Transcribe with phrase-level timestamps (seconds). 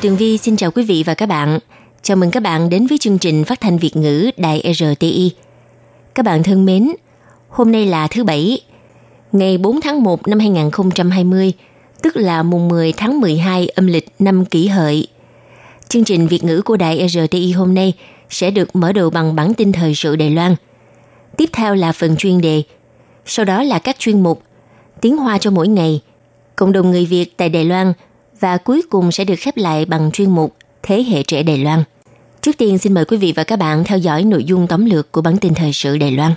[0.00, 1.58] Tường Vi xin chào quý vị và các bạn.
[2.02, 5.30] Chào mừng các bạn đến với chương trình phát thanh Việt ngữ Đài RTI.
[6.14, 6.92] Các bạn thân mến,
[7.48, 8.60] hôm nay là thứ Bảy,
[9.32, 11.52] ngày 4 tháng 1 năm 2020,
[12.02, 15.06] tức là mùng 10 tháng 12 âm lịch năm kỷ hợi.
[15.88, 17.92] Chương trình Việt ngữ của Đài RTI hôm nay
[18.30, 20.56] sẽ được mở đầu bằng bản tin thời sự Đài Loan.
[21.36, 22.62] Tiếp theo là phần chuyên đề,
[23.26, 24.42] sau đó là các chuyên mục
[25.00, 26.00] Tiếng Hoa cho mỗi ngày,
[26.56, 27.92] Cộng đồng người Việt tại Đài Loan
[28.40, 31.84] và cuối cùng sẽ được khép lại bằng chuyên mục Thế hệ trẻ Đài Loan.
[32.40, 35.12] Trước tiên, xin mời quý vị và các bạn theo dõi nội dung tóm lược
[35.12, 36.34] của bản tin thời sự Đài Loan.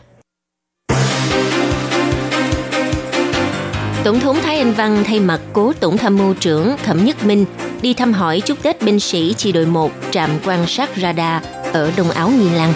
[4.03, 7.45] Tổng thống Thái Anh Văn thay mặt cố tổng tham mưu trưởng Thẩm Nhất Minh
[7.81, 11.43] đi thăm hỏi chúc Tết binh sĩ chi đội 1 trạm quan sát radar
[11.73, 12.73] ở Đông Áo Nghi Lan.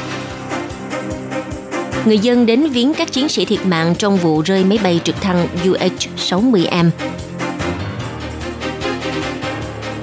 [2.05, 5.21] Người dân đến viếng các chiến sĩ thiệt mạng trong vụ rơi máy bay trực
[5.21, 6.89] thăng UH-60M.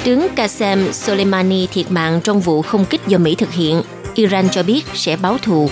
[0.04, 3.82] Tướng Qasem Soleimani thiệt mạng trong vụ không kích do Mỹ thực hiện.
[4.14, 5.70] Iran cho biết sẽ báo thù.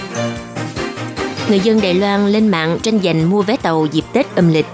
[1.48, 4.66] Người dân Đài Loan lên mạng tranh giành mua vé tàu dịp Tết âm lịch.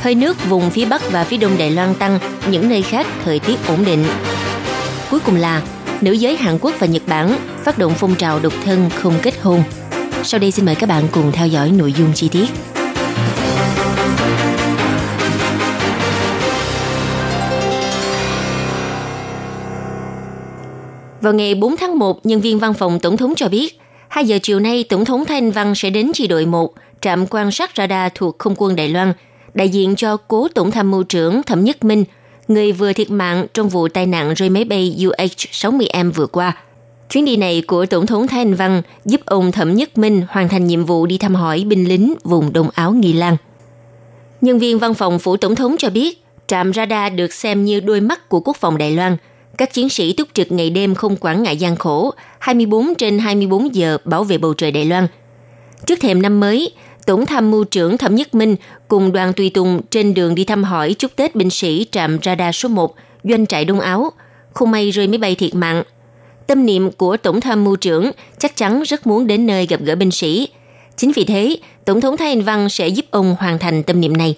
[0.00, 2.18] Hơi nước vùng phía Bắc và phía Đông Đài Loan tăng,
[2.50, 4.04] những nơi khác thời tiết ổn định.
[5.10, 5.62] Cuối cùng là
[6.00, 9.34] nữ giới Hàn Quốc và Nhật Bản phát động phong trào độc thân không kết
[9.42, 9.62] hôn.
[10.22, 12.46] Sau đây xin mời các bạn cùng theo dõi nội dung chi tiết.
[21.20, 24.38] Vào ngày 4 tháng 1, nhân viên văn phòng Tổng thống cho biết, 2 giờ
[24.42, 28.12] chiều nay, Tổng thống Thanh Văn sẽ đến chi đội 1, trạm quan sát radar
[28.14, 29.12] thuộc Không quân Đài Loan,
[29.54, 32.04] đại diện cho cố Tổng tham mưu trưởng Thẩm Nhất Minh,
[32.48, 36.56] người vừa thiệt mạng trong vụ tai nạn rơi máy bay UH-60M vừa qua.
[37.10, 40.48] Chuyến đi này của Tổng thống Thái Anh Văn giúp ông Thẩm Nhất Minh hoàn
[40.48, 43.36] thành nhiệm vụ đi thăm hỏi binh lính vùng Đông Áo Nghi Lan.
[44.40, 48.00] Nhân viên văn phòng phủ Tổng thống cho biết, trạm radar được xem như đôi
[48.00, 49.16] mắt của quốc phòng Đài Loan.
[49.58, 53.74] Các chiến sĩ túc trực ngày đêm không quản ngại gian khổ, 24 trên 24
[53.74, 55.06] giờ bảo vệ bầu trời Đài Loan.
[55.86, 56.70] Trước thềm năm mới,
[57.06, 58.56] Tổng tham mưu trưởng Thẩm Nhất Minh
[58.88, 62.56] cùng đoàn tùy tùng trên đường đi thăm hỏi chúc Tết binh sĩ trạm radar
[62.56, 64.10] số 1, doanh trại Đông Áo.
[64.52, 65.82] Không may rơi máy bay thiệt mạng.
[66.46, 69.94] Tâm niệm của Tổng tham mưu trưởng chắc chắn rất muốn đến nơi gặp gỡ
[69.94, 70.48] binh sĩ.
[70.96, 74.16] Chính vì thế, Tổng thống Thái Anh Văn sẽ giúp ông hoàn thành tâm niệm
[74.16, 74.36] này.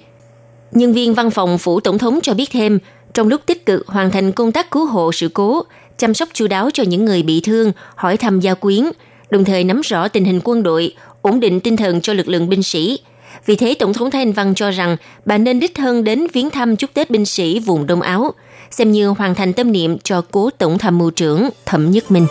[0.73, 2.79] Nhân viên văn phòng phủ Tổng thống cho biết thêm,
[3.15, 5.63] trong lúc tích cực hoàn thành công tác cứu hộ sự cố,
[5.97, 8.85] chăm sóc chú đáo cho những người bị thương, hỏi thăm gia quyến,
[9.31, 12.49] đồng thời nắm rõ tình hình quân đội, ổn định tinh thần cho lực lượng
[12.49, 12.99] binh sĩ.
[13.47, 16.51] Vì thế, Tổng thống Thái Anh Văn cho rằng bà nên đích thân đến viếng
[16.51, 18.33] thăm chúc Tết binh sĩ vùng Đông Áo,
[18.71, 22.27] xem như hoàn thành tâm niệm cho cố Tổng tham mưu trưởng Thẩm Nhất Minh.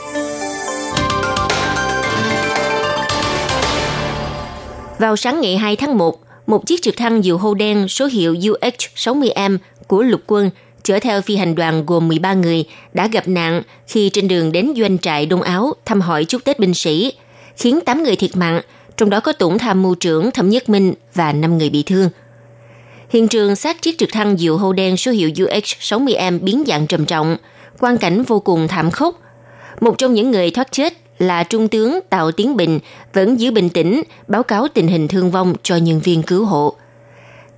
[5.00, 8.34] Vào sáng ngày 2 tháng 1, một chiếc trực thăng diều hâu đen số hiệu
[8.34, 9.58] UH-60M
[9.88, 10.50] của lục quân
[10.84, 14.74] chở theo phi hành đoàn gồm 13 người đã gặp nạn khi trên đường đến
[14.78, 17.14] doanh trại Đông Áo thăm hỏi chúc Tết binh sĩ,
[17.58, 18.62] khiến 8 người thiệt mạng,
[18.98, 22.10] trong đó có tổng tham mưu trưởng Thẩm Nhất Minh và 5 người bị thương.
[23.10, 27.06] Hiện trường xác chiếc trực thăng diệu hâu đen số hiệu UH-60M biến dạng trầm
[27.06, 27.38] trọng,
[27.80, 29.16] quan cảnh vô cùng thảm khốc.
[29.80, 32.80] Một trong những người thoát chết là Trung tướng Tào Tiến Bình
[33.14, 36.76] vẫn giữ bình tĩnh báo cáo tình hình thương vong cho nhân viên cứu hộ.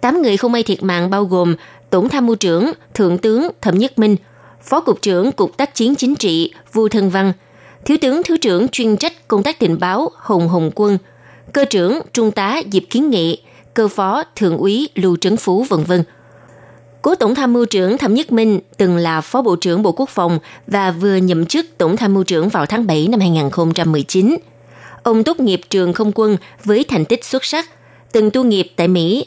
[0.02, 1.56] Tám người không may thiệt mạng bao gồm
[1.90, 4.16] Tổng tham mưu trưởng, Thượng tướng Thẩm Nhất Minh,
[4.62, 7.34] Phó Cục trưởng Cục Tác chiến Chính trị Vu Thân Văn,
[7.86, 10.98] Thiếu tướng Thứ trưởng chuyên trách công tác tình báo Hồng Hồng Quân,
[11.54, 13.42] Cơ trưởng Trung tá Diệp Kiến Nghị,
[13.74, 16.04] Cơ phó Thượng úy Lưu Trấn Phú vân vân.
[17.02, 20.10] Cố Tổng tham mưu trưởng Thẩm Nhất Minh từng là Phó Bộ trưởng Bộ Quốc
[20.10, 24.38] phòng và vừa nhậm chức Tổng tham mưu trưởng vào tháng 7 năm 2019.
[25.04, 27.70] Ông tốt nghiệp trường không quân với thành tích xuất sắc,
[28.12, 29.26] từng tu nghiệp tại Mỹ.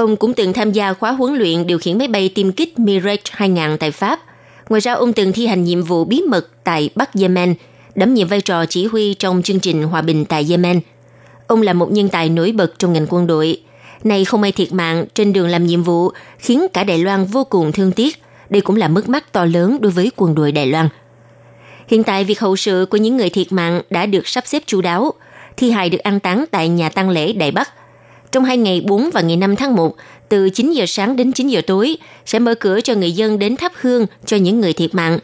[0.00, 3.22] Ông cũng từng tham gia khóa huấn luyện điều khiển máy bay tiêm kích Mirage
[3.30, 4.20] 2000 tại Pháp.
[4.68, 7.54] Ngoài ra, ông từng thi hành nhiệm vụ bí mật tại Bắc Yemen,
[7.94, 10.80] đảm nhiệm vai trò chỉ huy trong chương trình hòa bình tại Yemen.
[11.46, 13.60] Ông là một nhân tài nổi bật trong ngành quân đội.
[14.04, 17.44] Này không may thiệt mạng trên đường làm nhiệm vụ khiến cả Đài Loan vô
[17.44, 18.22] cùng thương tiếc.
[18.50, 20.88] Đây cũng là mất mát to lớn đối với quân đội Đài Loan.
[21.88, 24.80] Hiện tại, việc hậu sự của những người thiệt mạng đã được sắp xếp chú
[24.80, 25.12] đáo.
[25.56, 27.68] Thi hài được an táng tại nhà tang lễ Đại Bắc.
[28.32, 29.94] Trong hai ngày 4 và ngày 5 tháng 1,
[30.28, 31.96] từ 9 giờ sáng đến 9 giờ tối
[32.26, 35.18] sẽ mở cửa cho người dân đến thắp hương cho những người thiệt mạng.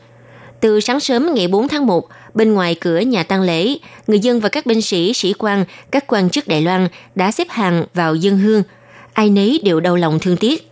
[0.61, 4.41] Từ sáng sớm ngày 4 tháng 1, bên ngoài cửa nhà tang lễ, người dân
[4.41, 8.14] và các binh sĩ, sĩ quan, các quan chức Đài Loan đã xếp hàng vào
[8.14, 8.62] dân hương.
[9.12, 10.70] Ai nấy đều đau lòng thương tiếc.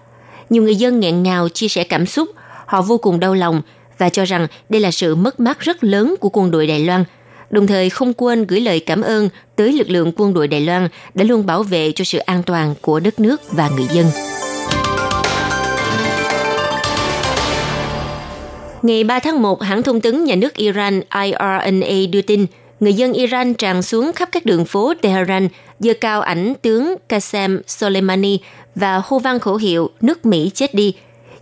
[0.51, 2.29] Nhiều người dân nghẹn ngào chia sẻ cảm xúc,
[2.67, 3.63] họ vô cùng đau lòng
[3.99, 7.05] và cho rằng đây là sự mất mát rất lớn của quân đội Đài Loan–
[7.55, 10.89] đồng thời không quên gửi lời cảm ơn tới lực lượng quân đội Đài Loan
[11.15, 14.06] đã luôn bảo vệ cho sự an toàn của đất nước và người dân.
[18.83, 22.47] Ngày 3 tháng 1, hãng thông tấn nhà nước Iran IRNA đưa tin,
[22.81, 25.49] người dân Iran tràn xuống khắp các đường phố Tehran
[25.79, 28.39] dơ cao ảnh tướng Qasem Soleimani
[28.75, 30.95] và hô vang khẩu hiệu nước Mỹ chết đi.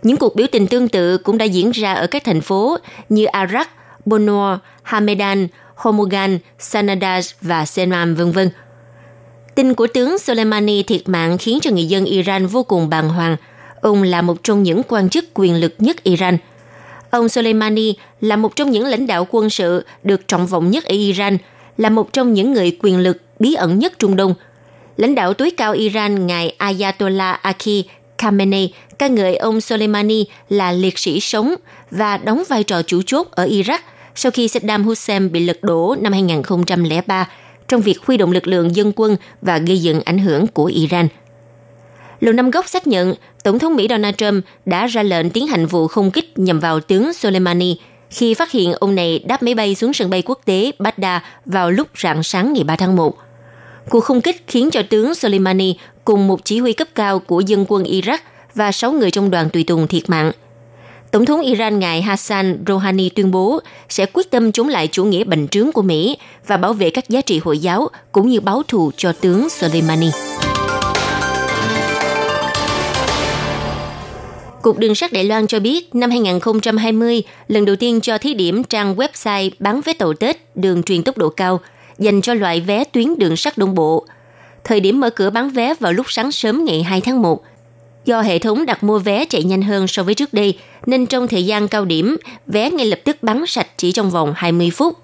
[0.03, 2.77] Những cuộc biểu tình tương tự cũng đã diễn ra ở các thành phố
[3.09, 3.69] như Arak,
[4.05, 5.47] Bonor, Hamedan,
[5.83, 8.49] Homugan, Sanadaj và Senam vân vân.
[9.55, 13.35] Tin của tướng Soleimani thiệt mạng khiến cho người dân Iran vô cùng bàng hoàng.
[13.81, 16.37] Ông là một trong những quan chức quyền lực nhất Iran.
[17.09, 20.95] Ông Soleimani là một trong những lãnh đạo quân sự được trọng vọng nhất ở
[20.95, 21.37] Iran,
[21.77, 24.33] là một trong những người quyền lực bí ẩn nhất Trung Đông.
[24.97, 27.85] Lãnh đạo tối cao Iran ngài Ayatollah Aki
[28.17, 31.55] Khamenei ca ngợi ông Soleimani là liệt sĩ sống
[31.91, 33.79] và đóng vai trò chủ chốt ở Iraq
[34.15, 37.29] sau khi Saddam Hussein bị lật đổ năm 2003
[37.67, 41.07] trong việc huy động lực lượng dân quân và gây dựng ảnh hưởng của Iran.
[42.19, 45.65] Lầu Năm Góc xác nhận, Tổng thống Mỹ Donald Trump đã ra lệnh tiến hành
[45.65, 47.77] vụ không kích nhằm vào tướng Soleimani
[48.09, 51.71] khi phát hiện ông này đáp máy bay xuống sân bay quốc tế Baghdad vào
[51.71, 53.17] lúc rạng sáng ngày 3 tháng 1.
[53.89, 57.65] Cuộc không kích khiến cho tướng Soleimani cùng một chỉ huy cấp cao của dân
[57.67, 58.17] quân Iraq
[58.55, 60.31] và 6 người trong đoàn tùy tùng thiệt mạng–
[61.13, 65.23] Tổng thống Iran ngài Hassan Rouhani tuyên bố sẽ quyết tâm chống lại chủ nghĩa
[65.23, 66.17] bành trướng của Mỹ
[66.47, 70.09] và bảo vệ các giá trị Hồi giáo cũng như báo thù cho tướng Soleimani.
[74.61, 78.63] Cục Đường sắt Đài Loan cho biết năm 2020, lần đầu tiên cho thí điểm
[78.63, 81.59] trang website bán vé tàu Tết đường truyền tốc độ cao
[81.99, 84.05] dành cho loại vé tuyến đường sắt đông bộ.
[84.63, 87.41] Thời điểm mở cửa bán vé vào lúc sáng sớm ngày 2 tháng 1,
[88.05, 91.27] Do hệ thống đặt mua vé chạy nhanh hơn so với trước đây, nên trong
[91.27, 92.17] thời gian cao điểm,
[92.47, 94.97] vé ngay lập tức bán sạch chỉ trong vòng 20 phút.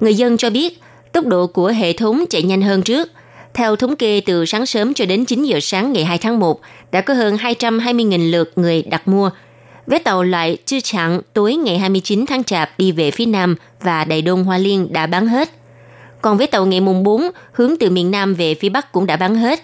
[0.00, 0.80] Người dân cho biết,
[1.12, 3.10] tốc độ của hệ thống chạy nhanh hơn trước.
[3.54, 6.60] Theo thống kê từ sáng sớm cho đến 9 giờ sáng ngày 2 tháng 1,
[6.92, 9.30] đã có hơn 220.000 lượt người đặt mua.
[9.86, 14.04] Vé tàu loại chưa chặn tối ngày 29 tháng Chạp đi về phía Nam và
[14.04, 15.50] Đài Đông Hoa Liên đã bán hết.
[16.22, 17.22] Còn vé tàu ngày mùng 4
[17.52, 19.60] hướng từ miền Nam về phía Bắc cũng đã bán hết.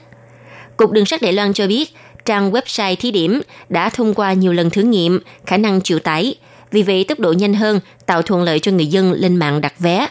[0.76, 1.94] Cục Đường sắt Đài Loan cho biết,
[2.26, 6.34] trang website thí điểm đã thông qua nhiều lần thử nghiệm khả năng chịu tải,
[6.70, 9.74] vì vậy tốc độ nhanh hơn tạo thuận lợi cho người dân lên mạng đặt
[9.78, 10.08] vé.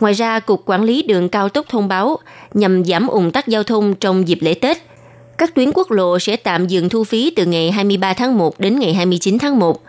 [0.00, 2.18] Ngoài ra, Cục Quản lý đường cao tốc thông báo
[2.54, 4.78] nhằm giảm ủng tắc giao thông trong dịp lễ Tết.
[5.38, 8.78] Các tuyến quốc lộ sẽ tạm dừng thu phí từ ngày 23 tháng 1 đến
[8.78, 9.82] ngày 29 tháng 1.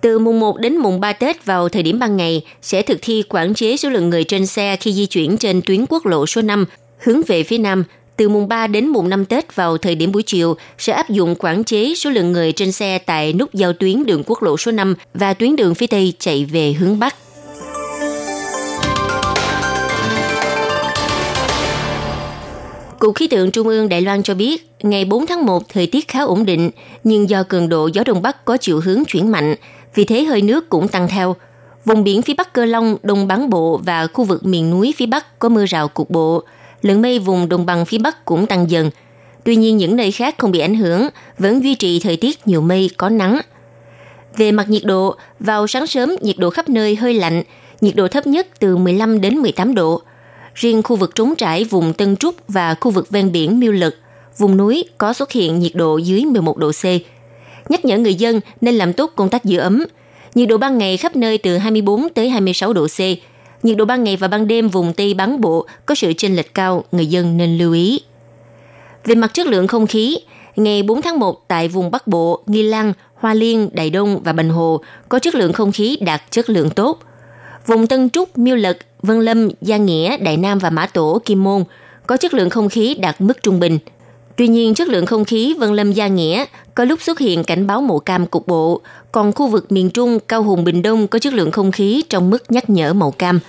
[0.00, 3.22] Từ mùng 1 đến mùng 3 Tết vào thời điểm ban ngày sẽ thực thi
[3.28, 6.42] quản chế số lượng người trên xe khi di chuyển trên tuyến quốc lộ số
[6.42, 6.66] 5
[6.98, 7.84] hướng về phía Nam
[8.22, 11.34] từ mùng 3 đến mùng 5 Tết vào thời điểm buổi chiều sẽ áp dụng
[11.38, 14.72] quản chế số lượng người trên xe tại nút giao tuyến đường quốc lộ số
[14.72, 17.14] 5 và tuyến đường phía Tây chạy về hướng Bắc.
[22.98, 26.08] Cục khí tượng Trung ương Đài Loan cho biết, ngày 4 tháng 1 thời tiết
[26.08, 26.70] khá ổn định,
[27.04, 29.54] nhưng do cường độ gió Đông Bắc có chiều hướng chuyển mạnh,
[29.94, 31.36] vì thế hơi nước cũng tăng theo.
[31.84, 35.06] Vùng biển phía Bắc Cơ Long, Đông Bán Bộ và khu vực miền núi phía
[35.06, 36.44] Bắc có mưa rào cục bộ,
[36.82, 38.90] lượng mây vùng đồng bằng phía Bắc cũng tăng dần.
[39.44, 41.08] Tuy nhiên những nơi khác không bị ảnh hưởng,
[41.38, 43.40] vẫn duy trì thời tiết nhiều mây có nắng.
[44.36, 47.42] Về mặt nhiệt độ, vào sáng sớm nhiệt độ khắp nơi hơi lạnh,
[47.80, 50.02] nhiệt độ thấp nhất từ 15 đến 18 độ.
[50.54, 53.96] Riêng khu vực trống trải vùng Tân Trúc và khu vực ven biển Miêu Lực,
[54.38, 56.84] vùng núi có xuất hiện nhiệt độ dưới 11 độ C.
[57.68, 59.84] Nhắc nhở người dân nên làm tốt công tác giữ ấm.
[60.34, 62.98] Nhiệt độ ban ngày khắp nơi từ 24 tới 26 độ C,
[63.62, 66.54] nhiệt độ ban ngày và ban đêm vùng Tây Bán Bộ có sự chênh lệch
[66.54, 68.00] cao, người dân nên lưu ý.
[69.04, 70.18] Về mặt chất lượng không khí,
[70.56, 74.32] ngày 4 tháng 1 tại vùng Bắc Bộ, Nghi Lăng, Hoa Liên, Đại Đông và
[74.32, 76.98] Bành Hồ có chất lượng không khí đạt chất lượng tốt.
[77.66, 81.44] Vùng Tân Trúc, Miêu Lật, Vân Lâm, Gia Nghĩa, Đại Nam và Mã Tổ, Kim
[81.44, 81.64] Môn
[82.06, 83.78] có chất lượng không khí đạt mức trung bình.
[84.36, 87.66] Tuy nhiên, chất lượng không khí Vân Lâm Gia Nghĩa có lúc xuất hiện cảnh
[87.66, 88.80] báo màu cam cục bộ,
[89.12, 92.30] còn khu vực miền Trung, Cao Hùng Bình Đông có chất lượng không khí trong
[92.30, 93.40] mức nhắc nhở màu cam.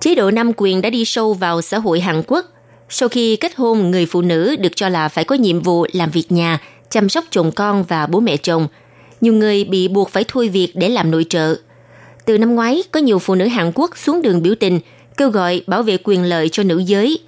[0.00, 2.46] Chế độ nam quyền đã đi sâu vào xã hội Hàn Quốc.
[2.88, 6.10] Sau khi kết hôn, người phụ nữ được cho là phải có nhiệm vụ làm
[6.10, 6.58] việc nhà,
[6.90, 8.68] chăm sóc chồng con và bố mẹ chồng.
[9.20, 11.56] Nhiều người bị buộc phải thôi việc để làm nội trợ.
[12.24, 14.80] Từ năm ngoái, có nhiều phụ nữ Hàn Quốc xuống đường biểu tình,
[15.16, 17.18] kêu gọi bảo vệ quyền lợi cho nữ giới.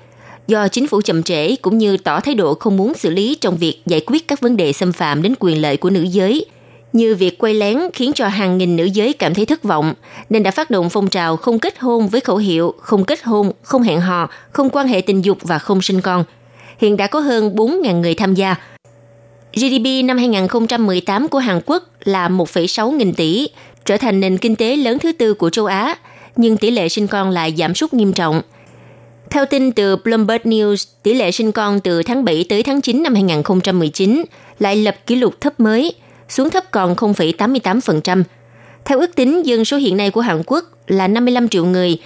[0.46, 3.56] Do chính phủ chậm trễ cũng như tỏ thái độ không muốn xử lý trong
[3.56, 6.46] việc giải quyết các vấn đề xâm phạm đến quyền lợi của nữ giới,
[6.92, 9.94] như việc quay lén khiến cho hàng nghìn nữ giới cảm thấy thất vọng,
[10.30, 13.52] nên đã phát động phong trào không kết hôn với khẩu hiệu không kết hôn,
[13.62, 16.25] không hẹn hò, không quan hệ tình dục và không sinh con.
[16.78, 18.56] Hiện đã có hơn 4.000 người tham gia.
[19.54, 23.49] GDP năm 2018 của Hàn Quốc là 1,6 nghìn tỷ,
[23.84, 25.96] trở thành nền kinh tế lớn thứ tư của châu Á,
[26.36, 28.42] nhưng tỷ lệ sinh con lại giảm sút nghiêm trọng.
[29.30, 33.02] Theo tin từ Bloomberg News, tỷ lệ sinh con từ tháng 7 tới tháng 9
[33.02, 34.24] năm 2019
[34.58, 35.94] lại lập kỷ lục thấp mới,
[36.28, 38.22] xuống thấp còn 0,88%.
[38.84, 41.98] Theo ước tính, dân số hiện nay của Hàn Quốc là 55 triệu người.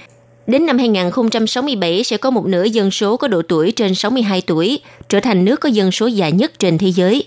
[0.46, 4.80] Đến năm 2067 sẽ có một nửa dân số có độ tuổi trên 62 tuổi,
[5.08, 7.24] trở thành nước có dân số già nhất trên thế giới.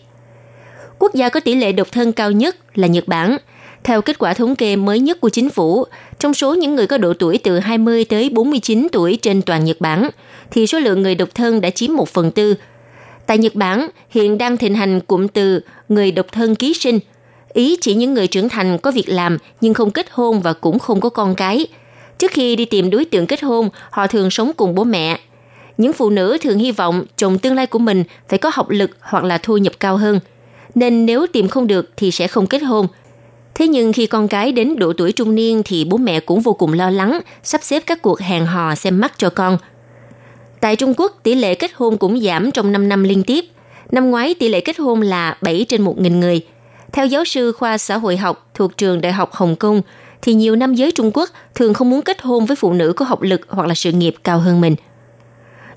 [0.99, 3.37] Quốc gia có tỷ lệ độc thân cao nhất là Nhật Bản.
[3.83, 5.85] Theo kết quả thống kê mới nhất của chính phủ,
[6.19, 9.81] trong số những người có độ tuổi từ 20 tới 49 tuổi trên toàn Nhật
[9.81, 10.09] Bản,
[10.51, 12.55] thì số lượng người độc thân đã chiếm 1 phần tư.
[13.25, 15.59] Tại Nhật Bản, hiện đang thịnh hành cụm từ
[15.89, 16.99] người độc thân ký sinh.
[17.53, 20.79] Ý chỉ những người trưởng thành có việc làm nhưng không kết hôn và cũng
[20.79, 21.67] không có con cái.
[22.17, 25.19] Trước khi đi tìm đối tượng kết hôn, họ thường sống cùng bố mẹ.
[25.77, 28.91] Những phụ nữ thường hy vọng chồng tương lai của mình phải có học lực
[28.99, 30.19] hoặc là thu nhập cao hơn.
[30.75, 32.87] Nên nếu tìm không được thì sẽ không kết hôn.
[33.59, 36.53] Thế nhưng khi con cái đến độ tuổi trung niên thì bố mẹ cũng vô
[36.53, 39.57] cùng lo lắng, sắp xếp các cuộc hẹn hò xem mắt cho con.
[40.61, 43.45] Tại Trung Quốc, tỷ lệ kết hôn cũng giảm trong 5 năm liên tiếp–
[43.91, 46.41] Năm ngoái, tỷ lệ kết hôn là 7 trên 1.000 người.
[46.91, 49.81] Theo giáo sư khoa xã hội học thuộc trường Đại học Hồng Kông,
[50.21, 53.05] thì nhiều nam giới Trung Quốc thường không muốn kết hôn với phụ nữ có
[53.05, 54.75] học lực hoặc là sự nghiệp cao hơn mình.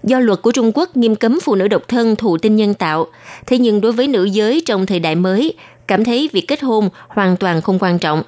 [0.05, 3.07] Do luật của Trung Quốc nghiêm cấm phụ nữ độc thân thụ tinh nhân tạo,
[3.47, 5.55] thế nhưng đối với nữ giới trong thời đại mới,
[5.89, 8.23] cảm thấy việc kết hôn hoàn toàn không quan trọng.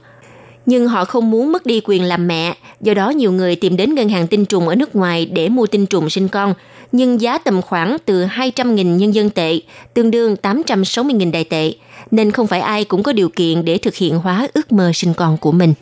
[0.66, 3.94] Nhưng họ không muốn mất đi quyền làm mẹ, do đó nhiều người tìm đến
[3.94, 6.54] ngân hàng tinh trùng ở nước ngoài để mua tinh trùng sinh con,
[6.92, 9.60] nhưng giá tầm khoảng từ 200.000 nhân dân tệ,
[9.94, 11.72] tương đương 860.000 đại tệ,
[12.10, 15.14] nên không phải ai cũng có điều kiện để thực hiện hóa ước mơ sinh
[15.14, 15.74] con của mình.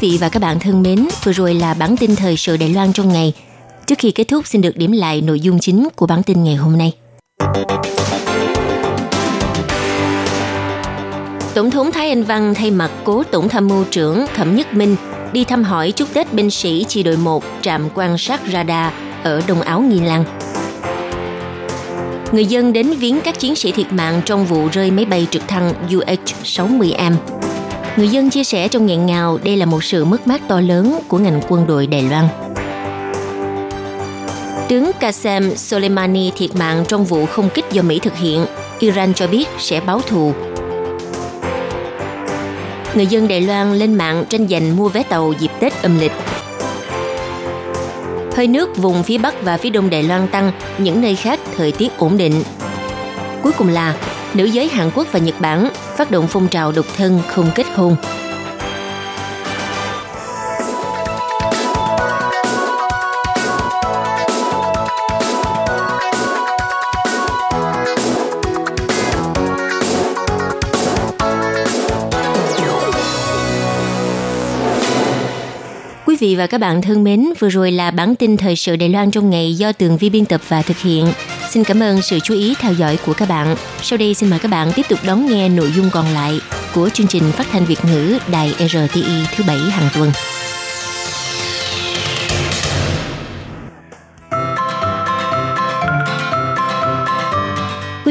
[0.00, 2.92] Vị và các bạn thân mến, vừa rồi là bản tin thời sự Đài Loan
[2.92, 3.32] trong ngày.
[3.86, 6.54] Trước khi kết thúc xin được điểm lại nội dung chính của bản tin ngày
[6.54, 6.92] hôm nay.
[11.54, 14.96] Tổng thống Thái Anh Văn thay mặt cố tổng tham mưu trưởng Thẩm Nhất Minh
[15.32, 18.92] đi thăm hỏi chúc Tết binh sĩ chi đội 1 trạm quan sát radar
[19.22, 20.24] ở Đông Áo Nghi Lan.
[22.32, 25.48] Người dân đến viếng các chiến sĩ thiệt mạng trong vụ rơi máy bay trực
[25.48, 27.12] thăng UH-60M.
[27.96, 31.00] Người dân chia sẻ trong nghẹn ngào đây là một sự mất mát to lớn
[31.08, 32.28] của ngành quân đội Đài Loan.
[34.68, 38.46] Tướng Qasem Soleimani thiệt mạng trong vụ không kích do Mỹ thực hiện.
[38.78, 40.32] Iran cho biết sẽ báo thù
[42.94, 46.12] người dân Đài Loan lên mạng tranh giành mua vé tàu dịp Tết âm lịch.
[48.36, 51.72] Hơi nước vùng phía Bắc và phía Đông Đài Loan tăng, những nơi khác thời
[51.72, 52.42] tiết ổn định.
[53.42, 53.94] Cuối cùng là,
[54.34, 55.68] nữ giới Hàn Quốc và Nhật Bản
[56.00, 57.96] phát động phong trào độc thân không kết hôn.
[76.20, 79.10] vị và các bạn thân mến, vừa rồi là bản tin thời sự Đài Loan
[79.10, 81.06] trong ngày do Tường Vi biên tập và thực hiện.
[81.50, 83.56] Xin cảm ơn sự chú ý theo dõi của các bạn.
[83.82, 86.40] Sau đây xin mời các bạn tiếp tục đón nghe nội dung còn lại
[86.74, 90.12] của chương trình phát thanh Việt ngữ Đài RTI thứ bảy hàng tuần.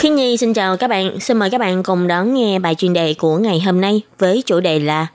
[0.00, 2.92] Khi Nhi xin chào các bạn, xin mời các bạn cùng đón nghe bài chuyên
[2.92, 5.06] đề của ngày hôm nay với chủ đề là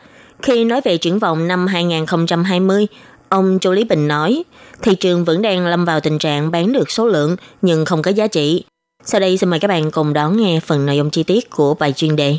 [0.41, 2.87] Khi nói về triển vọng năm 2020,
[3.29, 4.43] ông Châu Lý Bình nói,
[4.81, 8.11] thị trường vẫn đang lâm vào tình trạng bán được số lượng nhưng không có
[8.11, 8.63] giá trị.
[9.03, 11.73] Sau đây xin mời các bạn cùng đón nghe phần nội dung chi tiết của
[11.73, 12.37] bài chuyên đề.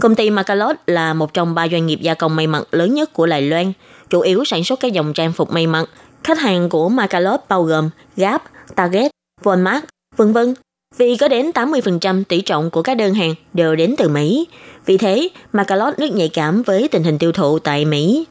[0.00, 3.12] Công ty Macalot là một trong ba doanh nghiệp gia công may mặc lớn nhất
[3.12, 3.72] của Đài Loan,
[4.10, 5.88] chủ yếu sản xuất các dòng trang phục may mặc.
[6.24, 8.42] Khách hàng của Macalot bao gồm Gap,
[8.74, 9.10] Target,
[9.42, 9.80] Walmart,
[10.16, 10.54] vân vân.
[10.96, 14.46] Vì có đến 80% tỷ trọng của các đơn hàng đều đến từ Mỹ.
[14.86, 18.24] Vì thế, Macalot rất nhạy cảm với tình hình tiêu thụ tại Mỹ.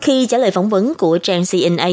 [0.00, 1.88] Khi trả lời phỏng vấn của trang CNA,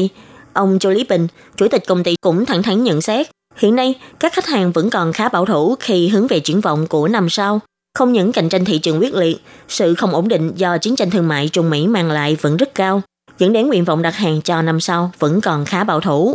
[0.52, 1.26] ông Joe Lý Bình,
[1.56, 3.26] chủ tịch công ty cũng thẳng thắn nhận xét,
[3.56, 6.86] hiện nay các khách hàng vẫn còn khá bảo thủ khi hướng về triển vọng
[6.86, 7.60] của năm sau.
[7.94, 9.36] Không những cạnh tranh thị trường quyết liệt,
[9.68, 12.74] sự không ổn định do chiến tranh thương mại Trung Mỹ mang lại vẫn rất
[12.74, 13.02] cao,
[13.40, 16.34] dẫn đến nguyện vọng đặt hàng cho năm sau vẫn còn khá bảo thủ.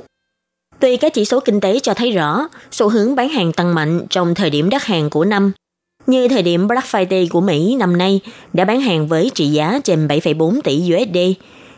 [0.79, 4.05] Tuy các chỉ số kinh tế cho thấy rõ xu hướng bán hàng tăng mạnh
[4.09, 5.51] trong thời điểm đặt hàng của năm,
[6.07, 8.19] như thời điểm Black Friday của Mỹ năm nay
[8.53, 11.17] đã bán hàng với trị giá trên 7,4 tỷ USD.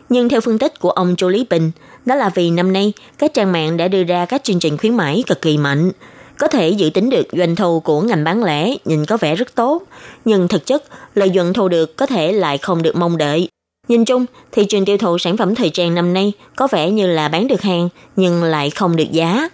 [0.08, 1.70] Nhưng theo phân tích của ông Chu Lý Bình,
[2.06, 4.94] đó là vì năm nay các trang mạng đã đưa ra các chương trình khuyến
[4.94, 5.90] mãi cực kỳ mạnh,
[6.38, 9.54] có thể dự tính được doanh thu của ngành bán lẻ nhìn có vẻ rất
[9.54, 9.82] tốt,
[10.24, 13.48] nhưng thực chất lợi nhuận thu được có thể lại không được mong đợi.
[13.88, 17.06] Nhìn chung, thị trường tiêu thụ sản phẩm thời trang năm nay có vẻ như
[17.06, 19.48] là bán được hàng nhưng lại không được giá.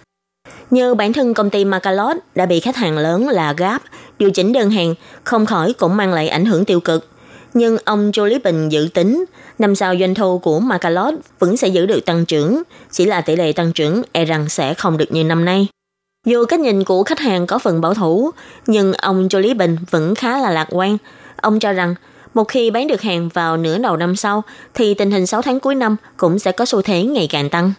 [0.71, 3.81] Như bản thân công ty Macalot đã bị khách hàng lớn là Gap
[4.19, 7.07] điều chỉnh đơn hàng, không khỏi cũng mang lại ảnh hưởng tiêu cực.
[7.53, 9.25] Nhưng ông Jolie Bình dự tính
[9.59, 13.35] năm sau doanh thu của Macalot vẫn sẽ giữ được tăng trưởng, chỉ là tỷ
[13.35, 15.67] lệ tăng trưởng e rằng sẽ không được như năm nay.
[16.25, 18.31] Dù cách nhìn của khách hàng có phần bảo thủ,
[18.67, 20.97] nhưng ông Jolie Bình vẫn khá là lạc quan.
[21.35, 21.95] Ông cho rằng
[22.35, 24.43] một khi bán được hàng vào nửa đầu năm sau,
[24.73, 27.73] thì tình hình 6 tháng cuối năm cũng sẽ có xu thế ngày càng tăng.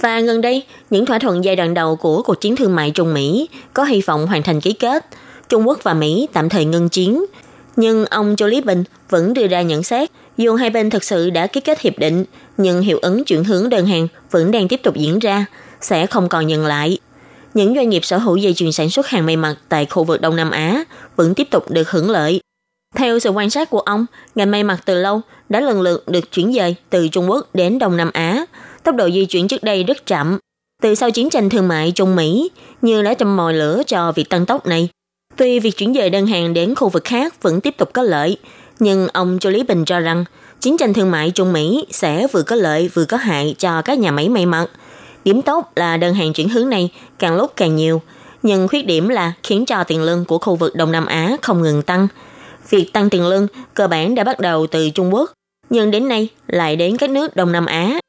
[0.00, 3.14] Và gần đây, những thỏa thuận giai đoạn đầu của cuộc chiến thương mại Trung
[3.14, 5.06] Mỹ có hy vọng hoàn thành ký kết.
[5.48, 7.24] Trung Quốc và Mỹ tạm thời ngưng chiến.
[7.76, 11.30] Nhưng ông Joe Lý Bình vẫn đưa ra nhận xét, dù hai bên thực sự
[11.30, 12.24] đã ký kết hiệp định,
[12.56, 15.46] nhưng hiệu ứng chuyển hướng đơn hàng vẫn đang tiếp tục diễn ra,
[15.80, 16.98] sẽ không còn dừng lại.
[17.54, 20.20] Những doanh nghiệp sở hữu dây chuyền sản xuất hàng may mặc tại khu vực
[20.20, 20.84] Đông Nam Á
[21.16, 22.40] vẫn tiếp tục được hưởng lợi.
[22.94, 26.32] Theo sự quan sát của ông, ngành may mặc từ lâu đã lần lượt được
[26.32, 28.44] chuyển dời từ Trung Quốc đến Đông Nam Á.
[28.82, 30.38] Tốc độ di chuyển trước đây rất chậm.
[30.82, 32.50] Từ sau chiến tranh thương mại Trung Mỹ,
[32.82, 34.88] như đã châm mồi lửa cho việc tăng tốc này.
[35.36, 38.36] Tuy việc chuyển dời đơn hàng đến khu vực khác vẫn tiếp tục có lợi,
[38.78, 40.24] nhưng ông Châu Lý Bình cho rằng
[40.60, 43.98] chiến tranh thương mại Trung Mỹ sẽ vừa có lợi vừa có hại cho các
[43.98, 44.66] nhà máy may mặc.
[45.24, 48.02] Điểm tốt là đơn hàng chuyển hướng này càng lúc càng nhiều,
[48.42, 51.62] nhưng khuyết điểm là khiến cho tiền lương của khu vực Đông Nam Á không
[51.62, 52.08] ngừng tăng–
[52.70, 55.32] Việc tăng tiền lương cơ bản đã bắt đầu từ Trung Quốc,
[55.70, 58.00] nhưng đến nay lại đến các nước Đông Nam Á.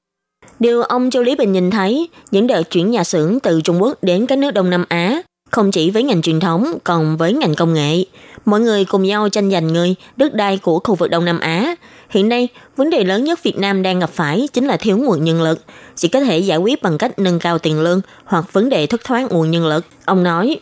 [0.59, 4.03] Điều ông Châu Lý Bình nhìn thấy, những đợt chuyển nhà xưởng từ Trung Quốc
[4.03, 7.55] đến các nước Đông Nam Á, không chỉ với ngành truyền thống, còn với ngành
[7.55, 8.03] công nghệ.
[8.45, 11.75] Mọi người cùng nhau tranh giành người, đất đai của khu vực Đông Nam Á.
[12.09, 15.23] Hiện nay, vấn đề lớn nhất Việt Nam đang gặp phải chính là thiếu nguồn
[15.23, 15.59] nhân lực,
[15.95, 19.03] chỉ có thể giải quyết bằng cách nâng cao tiền lương hoặc vấn đề thất
[19.03, 19.85] thoát nguồn nhân lực.
[20.05, 20.59] Ông nói,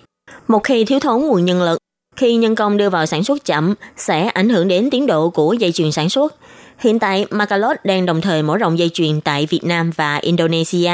[0.47, 1.77] một khi thiếu thốn nguồn nhân lực,
[2.15, 5.54] khi nhân công đưa vào sản xuất chậm sẽ ảnh hưởng đến tiến độ của
[5.54, 6.36] dây chuyền sản xuất.
[6.80, 10.91] Hiện tại, Macalot đang đồng thời mở rộng dây chuyền tại Việt Nam và Indonesia.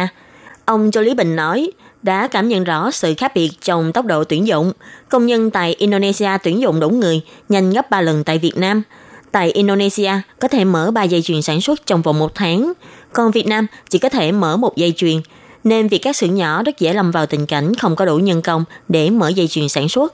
[0.66, 4.24] Ông Châu Lý Bình nói, đã cảm nhận rõ sự khác biệt trong tốc độ
[4.24, 4.72] tuyển dụng.
[5.10, 8.84] Công nhân tại Indonesia tuyển dụng đủ người, nhanh gấp 3 lần tại Việt Nam.
[9.32, 12.74] Tại Indonesia có thể mở 3 dây chuyền sản xuất trong vòng một tháng,
[13.14, 15.22] còn Việt Nam chỉ có thể mở một dây chuyền,
[15.64, 18.42] nên việc các xưởng nhỏ rất dễ lâm vào tình cảnh không có đủ nhân
[18.42, 20.14] công để mở dây chuyền sản xuất.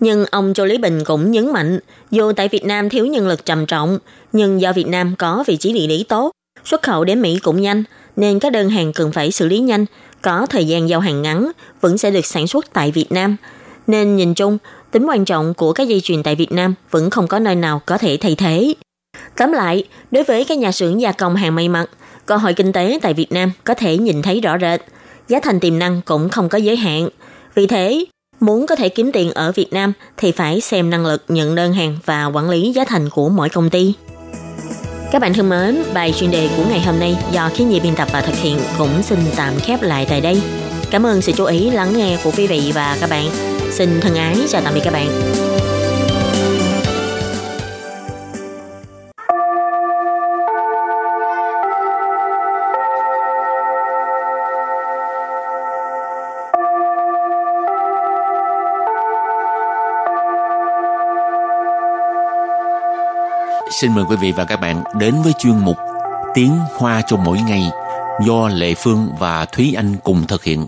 [0.00, 1.78] Nhưng ông Châu Lý Bình cũng nhấn mạnh,
[2.10, 3.98] dù tại Việt Nam thiếu nhân lực trầm trọng,
[4.32, 6.30] nhưng do Việt Nam có vị trí địa lý tốt,
[6.64, 7.84] xuất khẩu đến Mỹ cũng nhanh,
[8.16, 9.86] nên các đơn hàng cần phải xử lý nhanh,
[10.22, 13.36] có thời gian giao hàng ngắn, vẫn sẽ được sản xuất tại Việt Nam.
[13.86, 14.58] Nên nhìn chung,
[14.90, 17.82] tính quan trọng của các dây chuyền tại Việt Nam vẫn không có nơi nào
[17.86, 18.74] có thể thay thế.
[19.36, 21.90] Tóm lại, đối với các nhà xưởng gia công hàng may mặc,
[22.26, 24.80] cơ hội kinh tế tại Việt Nam có thể nhìn thấy rõ rệt.
[25.28, 27.08] Giá thành tiềm năng cũng không có giới hạn.
[27.54, 28.04] Vì thế,
[28.40, 31.72] Muốn có thể kiếm tiền ở Việt Nam thì phải xem năng lực nhận đơn
[31.72, 33.94] hàng và quản lý giá thành của mỗi công ty.
[35.12, 37.94] Các bạn thân mến, bài chuyên đề của ngày hôm nay do khí nhi biên
[37.94, 40.42] tập và thực hiện cũng xin tạm khép lại tại đây.
[40.90, 43.30] Cảm ơn sự chú ý lắng nghe của quý vị và các bạn.
[43.70, 45.08] Xin thân ái chào tạm biệt các bạn.
[63.70, 65.76] Xin mời quý vị và các bạn đến với chuyên mục
[66.34, 67.70] Tiếng Hoa cho mỗi ngày
[68.26, 70.66] do Lệ Phương và Thúy Anh cùng thực hiện.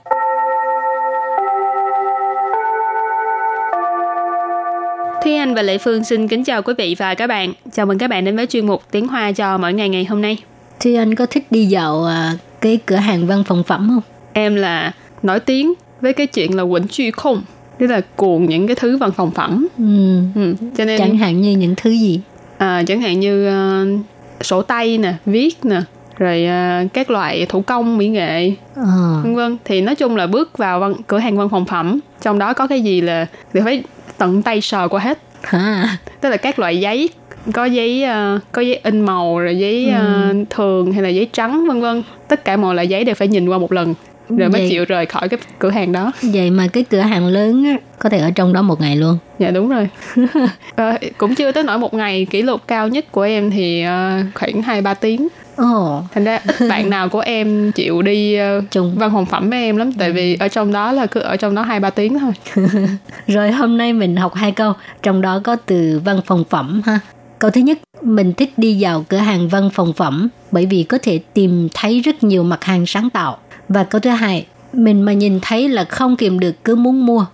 [5.25, 7.53] Thúy Anh và Lệ Phương xin kính chào quý vị và các bạn.
[7.73, 10.23] Chào mừng các bạn đến với chuyên mục Tiếng Hoa cho mỗi ngày ngày hôm
[10.23, 10.39] nay.
[10.81, 14.03] Thúy Anh có thích đi dạo à, cái cửa hàng văn phòng phẩm không?
[14.33, 17.43] Em là nổi tiếng với cái chuyện là quỳnh truy không
[17.79, 19.85] tức là cuồng những cái thứ văn phòng phẩm Ừ.
[20.35, 20.55] ừ.
[20.77, 22.21] cho nên Chẳng hạn như những thứ gì?
[22.61, 23.87] À, chẳng hạn như ờ,
[24.41, 25.81] sổ tay nè viết nè
[26.19, 29.21] rồi ờ, các loại thủ công mỹ nghệ Ờ.
[29.23, 29.57] vân vân.
[29.65, 32.67] Thì nói chung là bước vào văn, cửa hàng văn phòng phẩm trong đó có
[32.67, 33.83] cái gì là thì phải
[34.19, 35.19] tận tay sờ qua hết.
[35.43, 35.97] Ha.
[36.21, 37.11] tức là các loại giấy
[37.53, 41.67] có giấy ờ, có giấy in màu rồi giấy ờ, thường hay là giấy trắng
[41.69, 42.03] vân vân.
[42.29, 43.95] Tất cả mọi loại giấy đều phải nhìn qua một lần
[44.37, 47.27] rồi mới Vậy- chịu rời khỏi cái cửa hàng đó Vậy mà cái cửa hàng
[47.27, 49.19] lớn á, có thể ở trong đó một ngày luôn.
[49.39, 49.89] dạ đúng rồi
[50.75, 54.19] Ờ, cũng chưa tới nổi một ngày kỷ lục cao nhất của em thì ờ,
[54.35, 58.37] khoảng hai ba tiếng Ồ, thành ra ít bạn nào của em chịu đi
[58.71, 58.95] Chung.
[58.97, 61.55] văn phòng phẩm với em lắm tại vì ở trong đó là cứ ở trong
[61.55, 62.33] đó hai ba tiếng thôi
[63.27, 67.01] Rồi hôm nay mình học hai câu, trong đó có từ văn phòng phẩm ha.
[67.39, 70.99] Câu thứ nhất, mình thích đi vào cửa hàng văn phòng phẩm bởi vì có
[71.03, 73.39] thể tìm thấy rất nhiều mặt hàng sáng tạo.
[73.70, 77.26] Và câu thứ hai, mình mà nhìn thấy là không kìm được cứ muốn mua.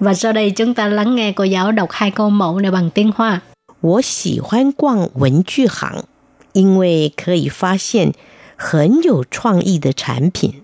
[0.00, 2.90] Và sau đây chúng ta lắng nghe cô giáo đọc hai câu mẫu này bằng
[2.90, 3.40] tiếng Hoa.
[3.80, 6.04] 我喜欢逛文具行，
[6.52, 8.12] 因为可以发现
[8.56, 10.62] 很有创意的产品。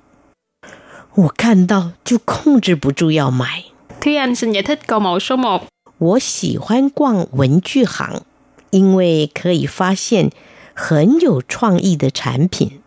[1.15, 3.65] 我看到就控制不住要买。
[4.01, 5.61] Thúy Anh xin giải thích câu mẫu số 1
[5.99, 8.23] 我喜欢逛文具行，
[8.71, 10.31] 因为可以发现
[10.75, 12.81] 很有创意的产品。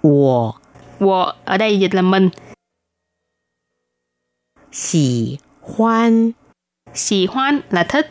[0.00, 0.56] 我
[0.99, 2.29] 我 ở đây dịch là mình.
[4.71, 6.31] Xỉ hoan
[6.93, 8.05] Xỉ hoan là thích.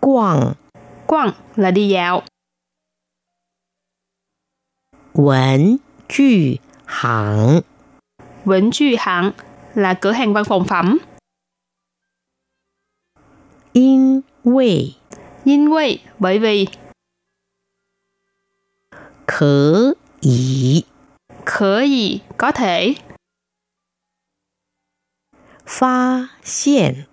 [0.00, 0.52] Quảng
[1.06, 2.22] Quảng là đi dạo.
[5.14, 5.76] Vấn
[6.08, 6.54] chư
[6.84, 7.60] hãng
[8.44, 9.32] Vấn chư hãng
[9.74, 10.98] là cửa hàng văn phòng phẩm.
[13.72, 14.78] In quê
[15.44, 16.66] In quê bởi vì
[19.26, 19.94] Khở
[20.25, 20.83] 以
[21.45, 22.95] khở gì có thể
[25.65, 27.05] 发现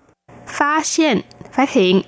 [0.46, 2.02] phát hiện phát hiện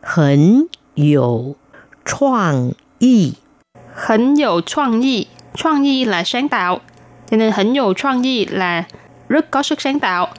[0.00, 1.56] 很有
[2.04, 3.34] 创意。
[3.94, 6.80] 很有创意 创意là sáng tạo
[7.26, 8.84] cho nên 很有创意 là
[9.28, 10.34] rất có sức sáng tạo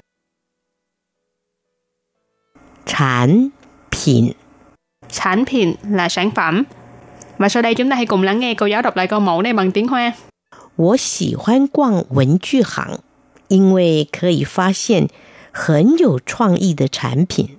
[2.85, 3.49] 产
[3.91, 4.31] 品
[5.09, 6.63] sản品là sản phẩm
[7.37, 9.41] và sau đây chúng ta hãy cùng lắng nghe cô giáo đọc lại câu mẫu
[9.41, 10.13] này bằng tiếng Hoa
[10.75, 12.99] 我喜欢逛文具行，
[13.49, 15.09] 因为可以发现
[15.51, 17.57] 很有创意的产品。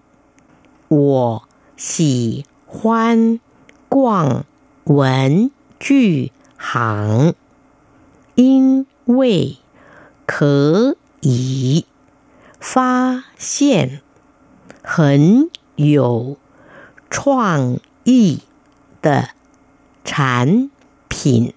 [0.89, 1.43] 我
[1.77, 3.39] 喜欢
[3.91, 4.45] 逛
[4.85, 7.35] 文具行，
[8.35, 9.57] 因为
[10.25, 11.85] 可以
[12.59, 14.01] 发现
[14.83, 16.39] 很有
[17.11, 18.39] 创意
[19.03, 19.29] 的
[20.05, 20.69] 产
[21.11, 21.51] 品。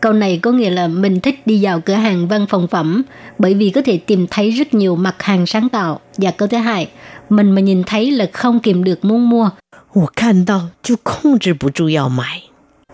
[0.00, 3.02] Câu này có nghĩa là mình thích đi vào cửa hàng văn phòng phẩm
[3.38, 6.00] bởi vì có thể tìm thấy rất nhiều mặt hàng sáng tạo.
[6.16, 6.88] Và câu thứ hai,
[7.28, 9.50] mình mà nhìn thấy là không kìm được muốn mua.
[9.92, 12.42] 我看到就控制不住要买。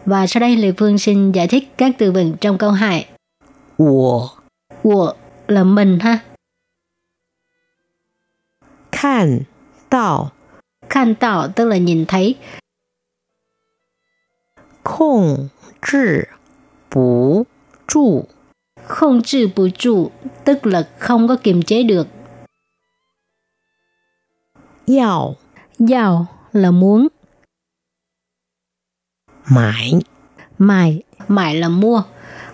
[0.07, 3.07] Và sau đây Lê Phương xin giải thích các từ vựng trong câu 2.
[3.77, 4.29] 我
[4.83, 5.14] Của
[5.49, 6.18] là mình ha.
[8.90, 9.44] 看
[9.88, 10.33] 到
[10.88, 12.35] Khan tạo tức là nhìn thấy.
[14.88, 16.29] 控制
[16.88, 17.47] 不
[17.87, 18.29] 住
[18.87, 20.11] Không trừ bù trụ
[20.44, 22.09] tức là không có kiềm chế được.
[24.87, 25.37] 要
[25.79, 27.09] Giàu là muốn.
[29.47, 30.01] 买。
[30.59, 32.03] Mài, mài là mua.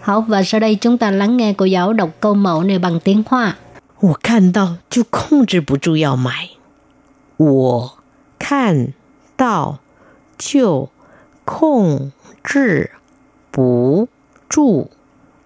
[0.01, 3.01] Học và sau đây chúng ta lắng nghe cô giáo đọc câu mẫu này bằng
[3.01, 3.57] tiếng Hoa.
[4.01, 6.51] 我看到就控制不住要买。
[7.37, 7.99] 我
[8.39, 8.95] 看
[9.37, 9.81] 到
[10.39, 10.89] 就
[11.45, 12.13] 控
[12.45, 12.91] 制
[13.51, 14.09] 不
[14.49, 14.91] 住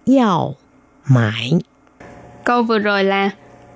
[0.05, 0.55] 要
[1.03, 1.59] 买。
[2.43, 3.29] câu vừa rồi là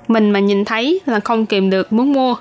[0.07, 2.35] mình mà nhìn thấy là không kìm được muốn mua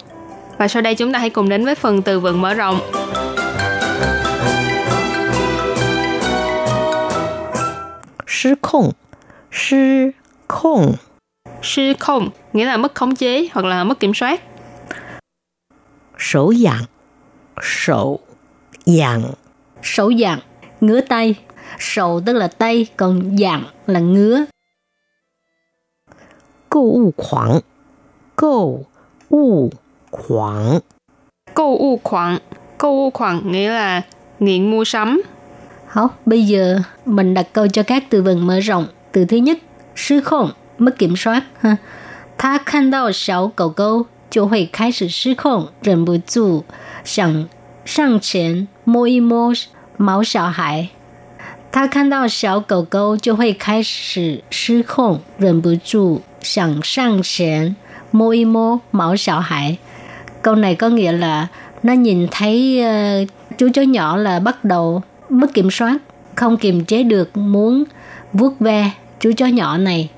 [0.59, 2.81] và sau đây chúng ta hãy cùng đến với phần từ vựng mở rộng
[8.27, 8.93] 失控，
[9.51, 10.15] 失
[10.47, 10.97] 控，
[11.63, 14.41] sư không nghĩa là mất khống chế hoặc là mất kiểm soát
[16.19, 16.85] 手痒，
[17.63, 18.21] 手
[18.87, 19.23] 痒，
[19.83, 20.41] Sổ dạng,
[20.84, 21.36] ngứa tay.
[21.80, 24.46] Sầu tức là tay, còn dạng là ngứa.
[26.70, 27.60] Câu u khoảng
[28.36, 28.86] Câu
[29.30, 29.70] u
[30.12, 30.80] khoảng
[31.54, 32.38] Câu u khoảng
[32.78, 34.02] Câu u khoảng nghĩa là
[34.40, 35.22] nghiện mua sắm.
[35.94, 38.88] 好, bây giờ mình đặt câu cho các từ vựng mở rộng.
[39.12, 39.58] Từ thứ nhất,
[39.96, 41.44] sư khổng, mất kiểm soát.
[41.60, 41.76] Ha.
[42.38, 46.62] Ta khăn đào xáo cầu câu, chỗ hội khai sử sư khổng, rần bù dù,
[47.06, 47.46] sẵn,
[47.86, 49.54] sẵn chén, mô y mô,
[49.97, 50.89] 毛小孩。
[51.71, 57.77] 他看到小狗狗就会开始失控，忍不住想上前
[58.11, 59.79] 摸一摸毛小孩。
[60.43, 61.47] Câu này có nghĩa là
[61.83, 62.83] nó nhìn thấy
[63.23, 63.29] uh,
[63.59, 65.99] chú chó nhỏ là bắt đầu mất kiểm soát,
[66.35, 67.85] không kiềm chế được muốn
[68.33, 70.09] vuốt ve chú chó nhỏ này.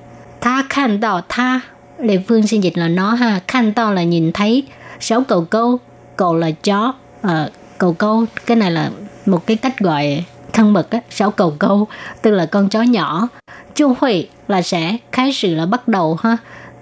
[0.41, 1.59] Tha khan đào tha,
[1.99, 4.63] Lê Phương xin dịch là nó ha, khan đào là nhìn thấy,
[4.99, 5.79] sáu cầu câu,
[6.15, 8.89] cầu là chó, à, cầu câu, cái này là
[9.26, 11.88] một cái cách gọi thân mật á, sáu cầu câu,
[12.22, 13.28] tức là con chó nhỏ.
[13.74, 16.36] Chu Huệ là sẽ, khai sự là bắt đầu ha,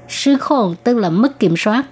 [0.09, 1.83] sư khôn tức là mất kiểm soát,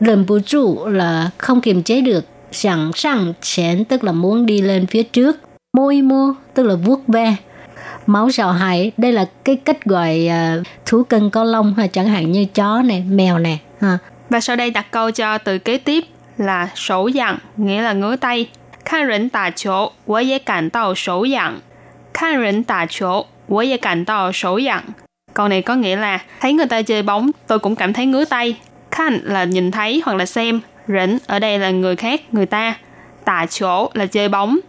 [0.00, 4.60] lần bù trụ là không kiềm chế được, sẵn sàng chén tức là muốn đi
[4.60, 5.36] lên phía trước,
[5.76, 7.36] môi mô tức là vuốt ve,
[8.06, 12.08] máu sào hại đây là cái cách gọi uh, thú cưng có lông ha chẳng
[12.08, 13.98] hạn như chó này mèo nè ha.
[14.30, 16.04] Và sau đây đặt câu cho từ kế tiếp
[16.38, 18.48] là sổ dặn, nghĩa là ngứa tay.
[18.87, 21.61] 看人打球，我也感到手痒。
[22.13, 24.83] 看人打球，我也感到手痒。
[25.33, 28.57] Câu này có nghĩa là thấy người ta chơi bóng, tôi cũng cảm thấy ngứa tay.
[28.91, 30.61] Khan là nhìn thấy hoặc là xem.
[30.87, 32.75] Rỉnh ở đây là người khác, người ta.
[33.25, 34.59] Tà chỗ là chơi bóng.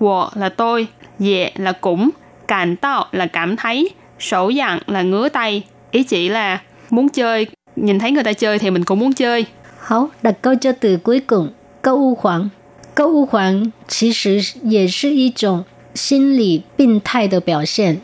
[0.00, 0.86] Wo là tôi.
[1.18, 2.10] Dệ là cũng.
[2.48, 3.90] Càn tạo là cảm thấy.
[4.18, 5.62] Sổ dặn là ngứa tay.
[5.90, 9.46] Ý chỉ là muốn chơi, nhìn thấy người ta chơi thì mình cũng muốn chơi.
[9.80, 11.50] Hảo, đặt câu cho từ cuối cùng.
[11.82, 12.48] Câu u khoảng.
[12.94, 18.00] Câu u khoảng 其实也是一种心理病态的表现。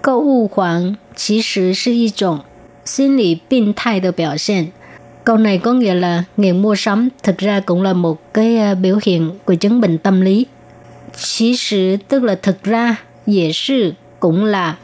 [0.00, 2.40] 购物狂其实是一种
[2.84, 4.72] 心理病态的表现。
[5.24, 9.30] Câu này có nghĩa là nghiện mua sắm thực ra cũng là một cái biểu hiện
[9.44, 10.46] của chứng bệnh tâm lý.
[11.16, 12.96] Chỉ sự tức là thực ra,
[13.26, 14.76] dễ sự cũng là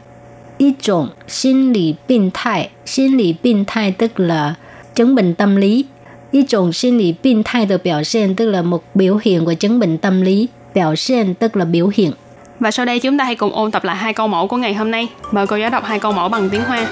[0.59, 4.55] một种心理病态.心理病态tức là
[4.95, 5.85] chứng bệnh tâm lý.
[6.33, 10.49] Một种心理病态的表现tức là một biểu hiện của chứng bệnh tâm lý.
[10.75, 12.13] Biểu hiện tức là biểu hiện.
[12.61, 14.75] Và sau đây chúng ta hãy cùng ôn tập lại hai câu mẫu của ngày
[14.75, 15.09] hôm nay.
[15.31, 16.87] Mời cô giáo đọc hai câu mẫu bằng tiếng Hoa.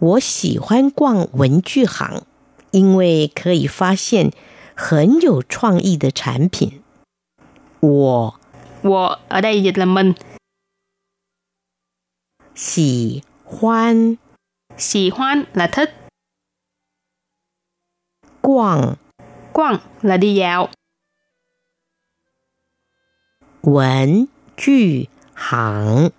[0.00, 2.22] 我喜欢逛文具行，
[2.70, 4.30] 因为可以发现
[4.76, 6.80] 很有创意的产品。
[7.80, 8.34] 我
[8.82, 10.14] Wo ở đây dịch là mình.
[12.54, 14.18] 喜欢
[14.77, 15.89] Xì hoan là thích.
[18.41, 18.95] Quảng
[19.53, 20.69] Quảng là đi dạo.
[23.61, 24.25] Vấn
[24.57, 26.09] chư hãng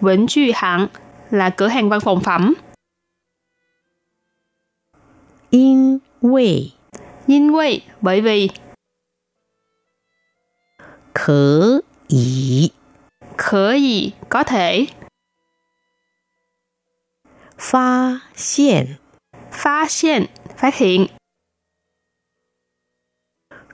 [0.00, 0.86] Vấn chư hãng
[1.30, 2.54] là cửa hàng văn phòng phẩm.
[5.50, 6.68] In Wei
[7.26, 8.48] Yin Wei bởi vì
[11.14, 12.70] Khở ý
[13.36, 14.86] Khở ý có thể
[17.57, 18.97] 发现
[19.51, 21.07] phát hiện phát hiện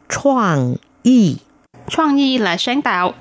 [0.09, 1.37] 创意
[1.87, 3.13] Choang nhi là sáng tạo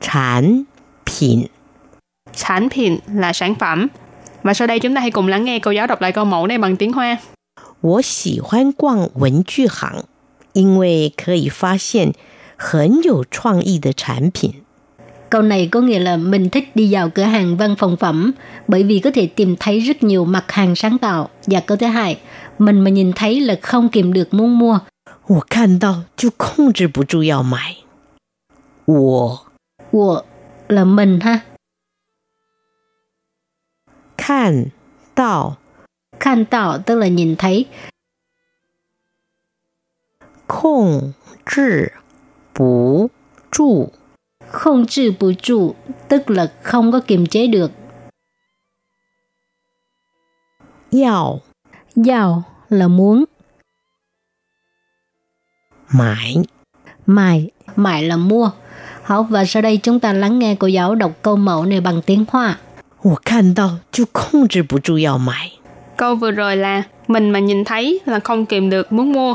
[0.00, 0.66] 产
[1.04, 1.48] 品。
[2.34, 3.88] sản品là sản phẩm
[4.42, 6.46] và sau đây chúng ta hãy cùng lắng nghe cô giáo đọc lại câu mẫu
[6.46, 7.18] này bằng tiếng Hoa
[7.80, 10.04] 我喜欢逛文具行，
[10.52, 12.14] 因为可以发现
[12.56, 14.64] 很有创意的产品。
[15.30, 18.32] Câu này có nghĩa là mình thích đi vào cửa hàng văn phòng phẩm
[18.68, 21.28] bởi vì có thể tìm thấy rất nhiều mặt hàng sáng tạo.
[21.46, 22.18] Và câu thứ hai,
[22.58, 24.80] mình mà nhìn thấy là không kìm được muốn mua.
[25.26, 27.76] 我看到就控制不住要买。
[28.84, 29.46] 我
[29.90, 30.24] Của
[30.68, 31.40] là mình ha.
[34.16, 34.70] 看
[35.14, 35.58] 到
[36.20, 37.66] Khan tạo tức là nhìn thấy.
[40.46, 41.14] 控
[41.46, 41.92] 制
[42.52, 43.10] 不
[43.50, 43.92] 住
[44.48, 45.74] Không trừ bù trụ
[46.08, 47.70] tức là không có kiềm chế được.
[50.92, 51.40] 要
[51.96, 53.24] Giàu là muốn.
[55.88, 56.42] 买。
[57.06, 58.50] Mài, mài là mua.
[59.02, 62.02] Hảo, và sau đây chúng ta lắng nghe cô giáo đọc câu mẫu này bằng
[62.02, 62.58] tiếng Hoa.
[63.02, 65.52] 我看到就控制不住要买。
[65.96, 69.34] câu vừa rồi là mình mà nhìn thấy là không kìm được muốn mua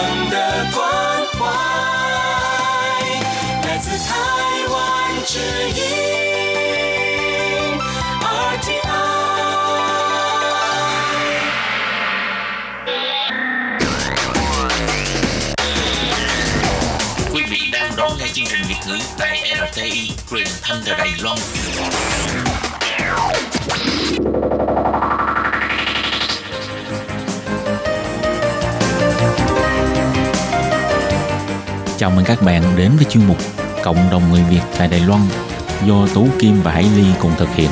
[5.31, 5.79] 之音
[8.51, 8.81] RTI。
[17.33, 21.37] Quý vị đang đón nghe chương trình Việt ngữ tại RTI truyền thanh từ Đài Loan.
[31.97, 35.21] Chào mừng các bạn đến với chuyên mục Cộng đồng người Việt tại Đài Loan
[35.85, 37.69] do Tú Kim và Hải Ly cùng thực hiện.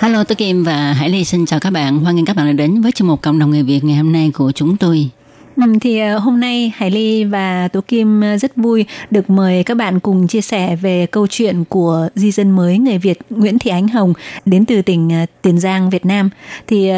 [0.00, 1.98] Hello, tôi Kim và Hải Ly xin chào các bạn.
[1.98, 4.12] Hoan nghênh các bạn đã đến với chương mục cộng đồng người Việt ngày hôm
[4.12, 5.10] nay của chúng tôi.
[5.56, 9.62] Ừ, thì ờ, hôm nay Hải Ly và Tố Kim ờ, rất vui được mời
[9.64, 13.58] các bạn cùng chia sẻ về câu chuyện của di dân mới người Việt Nguyễn
[13.58, 14.12] Thị Ánh Hồng
[14.44, 16.30] đến từ tỉnh ờ, Tiền Giang, Việt Nam.
[16.66, 16.90] Thì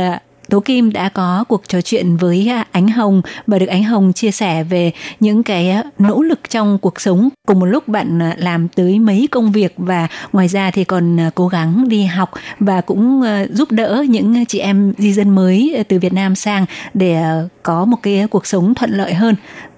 [0.51, 4.13] Tố Kim đã có cuộc trò chuyện với à, Ánh Hồng và được Ánh Hồng
[4.13, 7.29] chia sẻ về những cái à, nỗ lực trong cuộc sống.
[7.47, 11.19] Cùng một lúc bạn à, làm tới mấy công việc và ngoài ra thì còn
[11.35, 12.31] cố gắng đi học
[12.61, 17.23] và cũng giúp đỡ những chị em di dân mới từ Việt Nam sang để
[17.63, 19.35] có một cái cuộc sống thuận lợi hơn.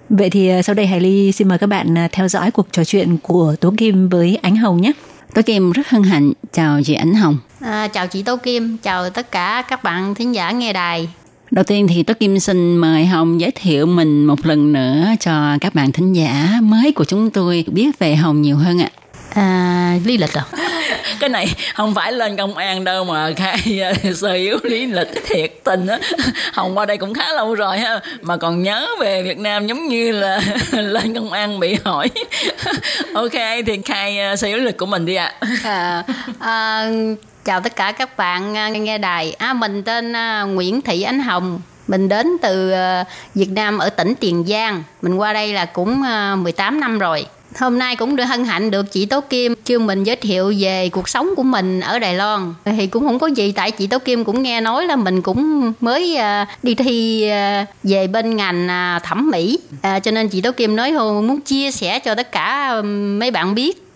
[0.08, 3.16] Vậy thì sau đây Hải Ly xin mời các bạn theo dõi cuộc trò chuyện
[3.22, 4.92] của Tố Kim với Ánh Hồng nhé.
[5.34, 7.38] Tố Kim rất hân hạnh chào chị Ánh Hồng.
[7.60, 11.08] À, chào chị Tô Kim, chào tất cả các bạn thính giả nghe đài.
[11.50, 15.56] Đầu tiên thì tôi Kim xin mời Hồng giới thiệu mình một lần nữa cho
[15.60, 18.88] các bạn thính giả mới của chúng tôi biết về Hồng nhiều hơn ạ.
[19.34, 20.44] À, lý lịch rồi.
[21.20, 23.80] Cái này không phải lên công an đâu mà khai
[24.16, 25.98] sơ yếu lý lịch thiệt tình á.
[26.52, 29.88] Hồng qua đây cũng khá lâu rồi ha, mà còn nhớ về Việt Nam giống
[29.88, 30.40] như là
[30.72, 32.10] lên công an bị hỏi.
[33.14, 33.32] ok
[33.66, 35.34] thì khai ờ, sơ yếu lý lịch của mình đi ạ.
[35.64, 36.04] À,
[36.38, 36.86] à,
[37.50, 39.32] chào tất cả các bạn à, nghe đài.
[39.32, 41.60] À, mình tên à, Nguyễn Thị Ánh Hồng.
[41.88, 44.82] Mình đến từ à, Việt Nam ở tỉnh Tiền Giang.
[45.02, 46.02] Mình qua đây là cũng
[46.36, 47.26] 18 năm rồi.
[47.58, 50.88] Hôm nay cũng được hân hạnh được chị Tố Kim kêu mình giới thiệu về
[50.88, 52.54] cuộc sống của mình ở Đài Loan.
[52.64, 55.72] Thì cũng không có gì tại chị Tố Kim cũng nghe nói là mình cũng
[55.80, 56.18] mới
[56.62, 57.28] đi thi
[57.82, 58.68] về bên ngành
[59.02, 59.58] thẩm mỹ.
[59.82, 62.74] À, cho nên chị Tố Kim nói thôi muốn chia sẻ cho tất cả
[63.18, 63.86] mấy bạn biết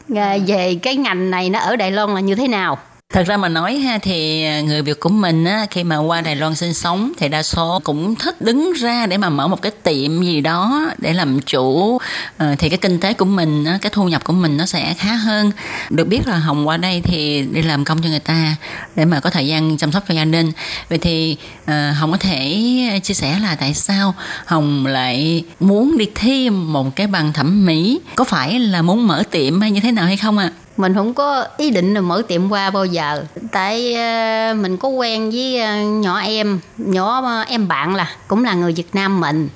[0.46, 2.78] về cái ngành này nó ở Đài Loan là như thế nào.
[3.14, 6.20] Thật ra mà nói ha thì à, người Việt của mình á khi mà qua
[6.20, 9.62] Đài Loan sinh sống thì đa số cũng thích đứng ra để mà mở một
[9.62, 11.98] cái tiệm gì đó để làm chủ
[12.36, 14.94] à, thì cái kinh tế của mình á, cái thu nhập của mình nó sẽ
[14.98, 15.52] khá hơn.
[15.90, 18.56] Được biết là Hồng qua đây thì đi làm công cho người ta
[18.96, 20.52] để mà có thời gian chăm sóc cho gia đình.
[20.88, 22.60] Vậy thì à, Hồng có thể
[22.92, 24.14] ờ, chia sẻ là tại sao
[24.46, 28.00] Hồng lại muốn đi thêm một cái bằng thẩm mỹ?
[28.14, 30.50] Có phải là muốn mở tiệm hay như thế nào hay không ạ?
[30.54, 30.63] À?
[30.76, 33.24] Mình không có ý định là mở tiệm qua bao giờ.
[33.52, 38.44] Tại ờ, mình có quen với ờ, nhỏ em nhỏ ờ, em bạn là cũng
[38.44, 39.48] là người Việt Nam mình.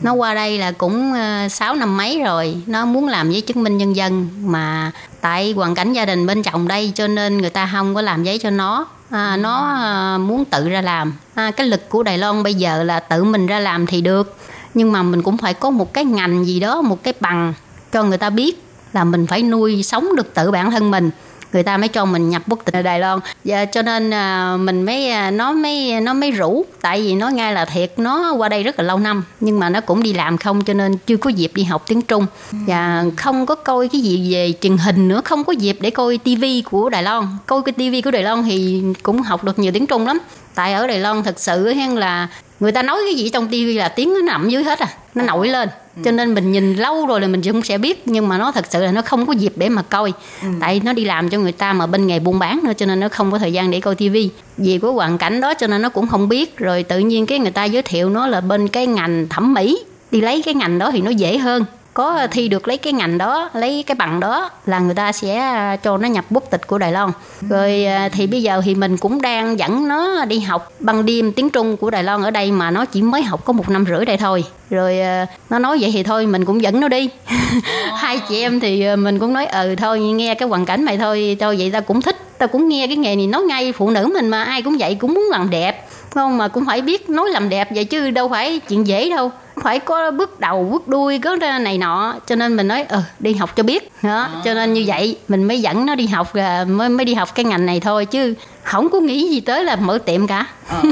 [0.00, 1.12] Nó qua đây là cũng
[1.50, 2.56] 6 năm mấy rồi.
[2.66, 4.28] Nó muốn làm giấy chứng minh nhân dân.
[4.40, 8.02] Mà tại hoàn cảnh gia đình bên chồng đây cho nên người ta không có
[8.02, 8.86] làm giấy cho nó.
[9.10, 9.78] À, nó
[10.18, 11.14] muốn tự ra làm.
[11.34, 14.36] À, cái lực của Đài Loan bây giờ là tự mình ra làm thì được.
[14.74, 17.54] Nhưng mà mình cũng phải có một cái ngành gì đó một cái bằng
[17.92, 18.65] cho người ta biết
[18.96, 21.10] là mình phải nuôi sống được tự bản thân mình.
[21.52, 23.18] Người ta mới cho mình nhập quốc tịch ở Đài Loan.
[23.44, 26.64] Và cho nên à, mình mới à, nó mới nó mới rủ.
[26.80, 29.68] Tại vì nó ngay là thiệt nó qua đây rất là lâu năm nhưng mà
[29.68, 32.26] nó cũng đi làm không cho nên chưa có dịp đi học tiếng Trung.
[32.50, 36.18] Và không có coi cái gì về truyền hình nữa không có dịp để coi
[36.18, 37.26] tivi của Đài Loan.
[37.46, 40.18] Coi cái tivi của Đài Loan thì cũng học được nhiều tiếng Trung lắm
[40.56, 42.28] tại ở Đài Loan thật sự hen là
[42.60, 45.22] người ta nói cái gì trong tivi là tiếng nó nằm dưới hết à nó
[45.22, 45.68] nổi lên.
[46.04, 48.64] Cho nên mình nhìn lâu rồi là mình cũng sẽ biết nhưng mà nó thật
[48.70, 50.12] sự là nó không có dịp để mà coi.
[50.60, 53.00] Tại nó đi làm cho người ta mà bên nghề buôn bán nữa cho nên
[53.00, 54.30] nó không có thời gian để coi tivi.
[54.56, 56.56] Vì có hoàn cảnh đó cho nên nó cũng không biết.
[56.56, 59.78] Rồi tự nhiên cái người ta giới thiệu nó là bên cái ngành thẩm mỹ
[60.10, 61.64] đi lấy cái ngành đó thì nó dễ hơn
[61.96, 65.76] có thi được lấy cái ngành đó lấy cái bằng đó là người ta sẽ
[65.82, 67.10] cho nó nhập quốc tịch của Đài Loan.
[67.48, 71.32] Rồi à, thì bây giờ thì mình cũng đang dẫn nó đi học băng đêm
[71.32, 73.84] tiếng Trung của Đài Loan ở đây mà nó chỉ mới học có một năm
[73.88, 74.44] rưỡi đây thôi.
[74.70, 77.08] Rồi à, nó nói vậy thì thôi mình cũng dẫn nó đi.
[77.96, 80.98] Hai chị em thì à, mình cũng nói ừ thôi nghe cái hoàn cảnh mày
[80.98, 83.90] thôi cho vậy tao cũng thích tao cũng nghe cái nghề này nói ngay phụ
[83.90, 85.86] nữ mình mà ai cũng vậy cũng muốn làm đẹp
[86.16, 86.38] không?
[86.38, 89.32] Mà cũng phải biết nói làm đẹp vậy chứ đâu phải chuyện dễ đâu.
[89.62, 92.14] Phải có bước đầu bước đuôi có này nọ.
[92.26, 93.92] Cho nên mình nói ờ đi học cho biết.
[94.02, 97.14] Đó cho nên như vậy mình mới dẫn nó đi học à, mới mới đi
[97.14, 100.46] học cái ngành này thôi chứ không có nghĩ gì tới là mở tiệm cả.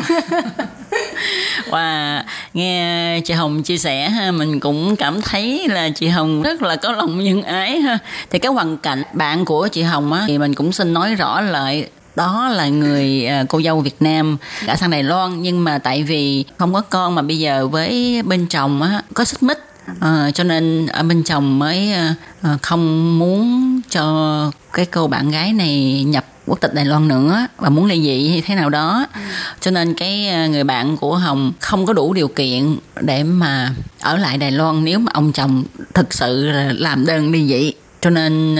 [1.71, 2.23] Wow,
[2.55, 6.77] nghe chị Hồng chia sẻ ha mình cũng cảm thấy là chị Hồng rất là
[6.77, 7.99] có lòng nhân ái ha.
[8.31, 11.41] Thì cái hoàn cảnh bạn của chị Hồng á thì mình cũng xin nói rõ
[11.41, 14.37] lại đó là người à, cô dâu Việt Nam.
[14.67, 18.23] Đã sang Đài Loan nhưng mà tại vì không có con mà bây giờ với
[18.23, 19.59] bên chồng á có xích mích.
[20.01, 25.31] À, cho nên ở bên chồng mới à, à, không muốn cho cái cô bạn
[25.31, 28.71] gái này nhập quốc tịch Đài Loan nữa và muốn ly dị hay thế nào
[28.71, 29.07] đó.
[29.61, 33.71] Cho nên cái à, người bạn của Hồng không có đủ điều kiện để mà
[34.01, 37.73] ở lại Đài Loan nếu mà ông chồng thực sự là làm đơn ly dị.
[38.01, 38.57] Cho nên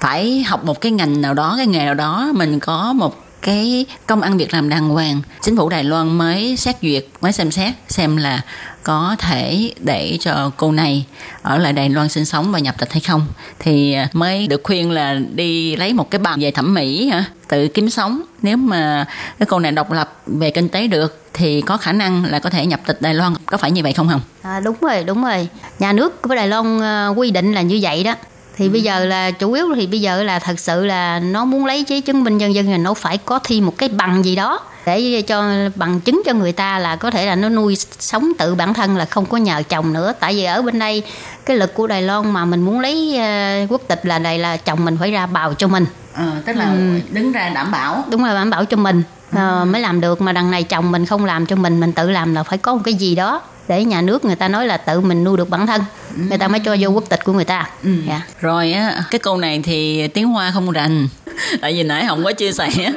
[0.00, 2.30] phải học một cái ngành nào đó cái nghề nào đó.
[2.34, 5.20] Mình có một cái công ăn việc làm đàng hoàng.
[5.42, 8.40] Chính phủ đài loan mới xét duyệt mới xem xét xem là
[8.82, 11.04] có thể để cho cô này
[11.42, 13.26] ở lại Đài Loan sinh sống và nhập tịch hay không.
[13.58, 17.24] Thì mới được khuyên là đi lấy một cái bằng về thẩm mỹ hả?
[17.48, 18.22] Tự kiếm sống.
[18.42, 19.06] Nếu mà
[19.38, 22.50] cái cô này độc lập về kinh tế được thì có khả năng là có
[22.50, 23.34] thể nhập tịch Đài Loan.
[23.46, 24.20] Có phải như vậy không không?
[24.42, 25.48] À, đúng rồi đúng rồi.
[25.78, 28.14] Nhà nước của Đài Loan ờ, quy định là như vậy đó
[28.56, 28.70] thì ừ.
[28.72, 31.84] bây giờ là chủ yếu thì bây giờ là thật sự là nó muốn lấy
[31.88, 34.60] giấy chứng minh nhân dân thì nó phải có thi một cái bằng gì đó
[34.86, 35.44] để cho
[35.74, 38.96] bằng chứng cho người ta là có thể là nó nuôi sống tự bản thân
[38.96, 41.02] là không có nhờ chồng nữa tại vì ở bên đây
[41.44, 43.18] cái lực của Đài Loan mà mình muốn lấy
[43.64, 46.56] uh, quốc tịch là đây là chồng mình phải ra bào cho mình à, tức
[46.56, 47.00] là ừ.
[47.10, 49.02] đứng ra đảm bảo đúng rồi đảm bảo cho mình
[49.32, 49.62] ừ.
[49.62, 52.10] uh, mới làm được mà đằng này chồng mình không làm cho mình mình tự
[52.10, 54.76] làm là phải có một cái gì đó để nhà nước người ta nói là
[54.76, 55.82] tự mình nuôi được bản thân
[56.16, 57.90] người ta mới cho vô quốc tịch của người ta ừ.
[57.90, 58.06] yeah.
[58.08, 58.34] Dạ.
[58.40, 61.08] rồi á cái câu này thì tiếng hoa không rành
[61.60, 62.68] tại vì nãy không có chia sẻ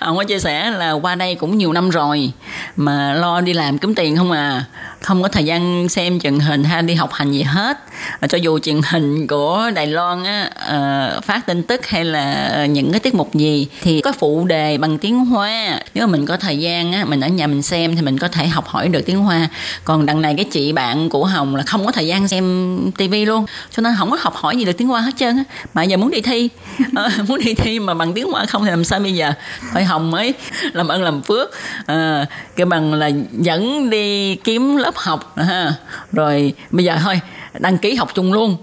[0.00, 2.32] không có chia sẻ là qua đây cũng nhiều năm rồi
[2.76, 4.64] mà lo đi làm kiếm tiền không à
[5.04, 7.78] không có thời gian xem truyền hình hay đi học hành gì hết.
[8.20, 12.66] Ờ, cho dù truyền hình của Đài Loan á ờ, phát tin tức hay là
[12.66, 15.80] những cái tiết mục gì thì có phụ đề bằng tiếng Hoa.
[15.94, 18.28] Nếu mà mình có thời gian á mình ở nhà mình xem thì mình có
[18.28, 19.48] thể học hỏi được tiếng Hoa.
[19.84, 23.24] Còn đằng này cái chị bạn của Hồng là không có thời gian xem tivi
[23.24, 23.46] luôn.
[23.70, 25.44] Cho nên không có học hỏi gì được tiếng Hoa hết trơn á.
[25.74, 26.48] Mà giờ muốn đi thi.
[26.96, 29.32] Ờ, muốn đi thi mà bằng tiếng Hoa không thì làm sao bây giờ?
[29.72, 30.34] Phải Hồng mới
[30.72, 31.50] làm ơn làm phước.
[31.86, 32.26] À,
[32.56, 35.36] cái bằng là dẫn đi kiếm lớp học.
[35.36, 35.74] Ha
[36.12, 37.20] rồi bây giờ thôi
[37.58, 38.56] đăng ký học chung luôn.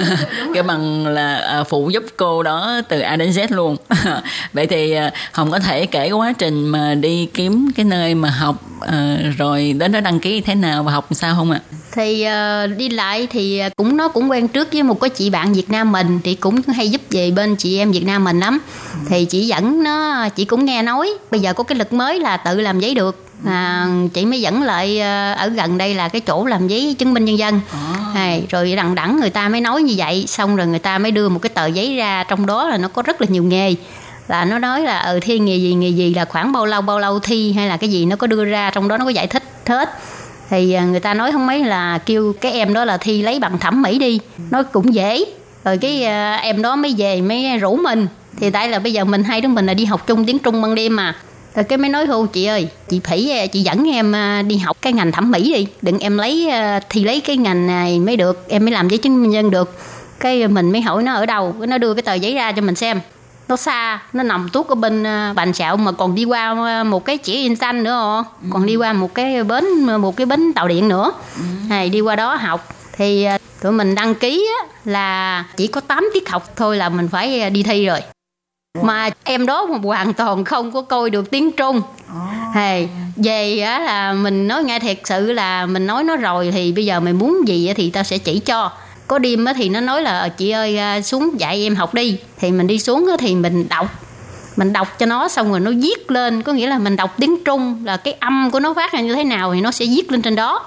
[0.54, 3.76] Cái bằng là à, phụ giúp cô đó từ A đến Z luôn.
[4.52, 8.30] Vậy thì à, Hồng có thể kể quá trình mà đi kiếm cái nơi mà
[8.30, 11.60] học à, rồi đến đó đăng ký thế nào và học sao không ạ?
[11.92, 12.26] Thì
[12.76, 15.92] đi lại thì cũng nó cũng quen trước với một cái chị bạn Việt Nam
[15.92, 16.20] mình.
[16.24, 18.58] Thì cũng hay giúp về bên chị em Việt Nam mình lắm.
[19.08, 21.10] Thì chị dẫn nó chị cũng nghe nói.
[21.30, 24.62] Bây giờ có cái lực mới là tự làm giấy được à, chị mới dẫn
[24.62, 27.60] lại ờ, ở gần đây là cái chỗ làm giấy chứng minh nhân dân.
[28.14, 28.36] À.
[28.50, 31.28] rồi đằng đẳng người ta mới nói như vậy xong rồi người ta mới đưa
[31.28, 33.74] một cái tờ giấy ra trong đó là nó có rất là nhiều nghề.
[34.28, 36.98] Là nó nói là ừ thi nghề gì nghề gì là khoảng bao lâu bao
[36.98, 39.26] lâu thi hay là cái gì nó có đưa ra trong đó nó có giải
[39.26, 39.90] thích hết.
[40.50, 43.38] Thì ờ, người ta nói không mấy là kêu cái em đó là thi lấy
[43.38, 44.20] bằng thẩm mỹ đi.
[44.50, 45.24] Nói cũng dễ.
[45.64, 46.02] Rồi cái
[46.42, 48.06] em đó mới về mới rủ mình.
[48.40, 50.62] Thì tại là bây giờ mình hai đứa mình là đi học chung tiếng trung
[50.62, 51.14] ban đêm mà
[51.58, 54.76] rồi cái mới nói hô chị ơi chị phải chị dẫn em à, đi học
[54.82, 55.66] cái ngành thẩm mỹ đi.
[55.82, 58.98] Đừng em lấy à, thì lấy cái ngành này mới được em mới làm giấy
[58.98, 59.78] chứng minh nhân được.
[60.20, 62.74] Cái mình mới hỏi nó ở đâu nó đưa cái tờ giấy ra cho mình
[62.74, 63.00] xem.
[63.48, 66.54] Nó xa nó nằm tuốt ở bên à, bàn sẹo mà còn đi qua
[66.84, 68.48] một cái chỉ in xanh nữa không ừ.
[68.52, 69.64] còn đi qua một cái bến
[69.98, 71.12] một cái bến tàu điện nữa.
[71.36, 71.42] Ừ.
[71.68, 72.68] này đi qua đó học.
[72.92, 73.26] Thì
[73.62, 74.48] tụi mình đăng ký
[74.84, 78.00] là chỉ có 8 tiết học thôi là mình phải đi thi rồi
[78.82, 81.82] mà em đó hoàn toàn không có coi được tiếng trung.
[82.54, 86.72] Hey, về á là mình nói nghe thiệt sự là mình nói nó rồi thì
[86.72, 88.70] bây giờ mày muốn gì thì tao sẽ chỉ cho.
[89.06, 92.18] Có đêm á thì nó nói là chị ơi à, xuống dạy em học đi.
[92.38, 93.86] Thì mình đi xuống thì mình đọc.
[94.56, 96.42] Mình đọc cho nó xong rồi nó viết lên.
[96.42, 99.14] Có nghĩa là mình đọc tiếng trung là cái âm của nó phát ra như
[99.14, 100.64] thế nào thì nó sẽ viết lên trên đó.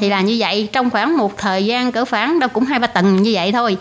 [0.00, 0.68] Thì là như vậy.
[0.72, 3.76] Trong khoảng một thời gian cỡ khoảng đâu cũng hai ba tuần như vậy thôi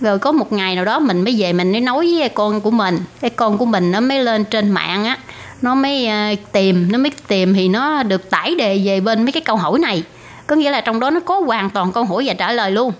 [0.00, 2.70] rồi có một ngày nào đó mình mới về mình mới nói với con của
[2.70, 2.98] mình.
[3.20, 5.16] Cái con của mình nó mới lên trên mạng á.
[5.62, 9.32] Nó mới uh, tìm nó mới tìm thì nó được tải đề về bên mấy
[9.32, 10.02] cái câu hỏi này.
[10.46, 12.92] Có nghĩa là trong đó nó có hoàn toàn câu hỏi và trả lời luôn.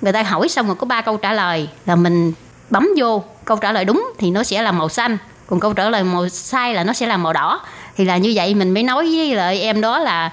[0.00, 2.32] Người ta hỏi xong rồi có ba câu trả lời là mình
[2.70, 5.18] bấm vô câu trả lời đúng thì nó sẽ là màu xanh.
[5.46, 7.60] Còn câu trả lời màu sai là nó sẽ là màu đỏ.
[7.96, 10.32] Thì là như vậy mình mới nói với lại em đó là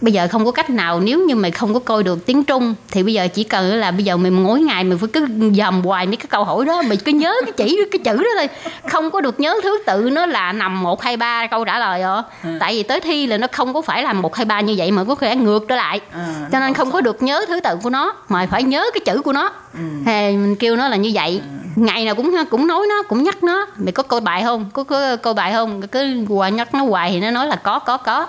[0.00, 2.74] bây giờ không có cách nào nếu như mày không có coi được tiếng trung
[2.90, 5.82] thì bây giờ chỉ cần là bây giờ mày mỗi ngày mày phải cứ dòm
[5.82, 8.48] hoài mấy cái câu hỏi đó mày cứ nhớ cái chỉ cái chữ đó thôi.
[8.90, 12.02] Không có được nhớ thứ tự nó là nằm một hai ba câu trả lời
[12.02, 12.50] rồi ừ.
[12.60, 14.90] tại vì tới thi là nó không có phải là một hai ba như vậy
[14.90, 16.00] mà có thể ngược trở lại.
[16.12, 16.18] Ừ,
[16.52, 19.22] cho nên không có được nhớ thứ tự của nó mà phải nhớ cái chữ
[19.22, 19.50] của nó.
[19.74, 19.80] Ừ.
[20.06, 21.40] thì mình kêu nó là như vậy.
[21.76, 21.82] Ừ.
[21.82, 23.66] ngày nào cũng cũng nói nó cũng nhắc nó.
[23.76, 24.70] Mày có coi bài không?
[24.72, 25.82] Có, có coi bài không?
[25.82, 28.26] Cứ hoài nhắc nó hoài thì nó nói là có có có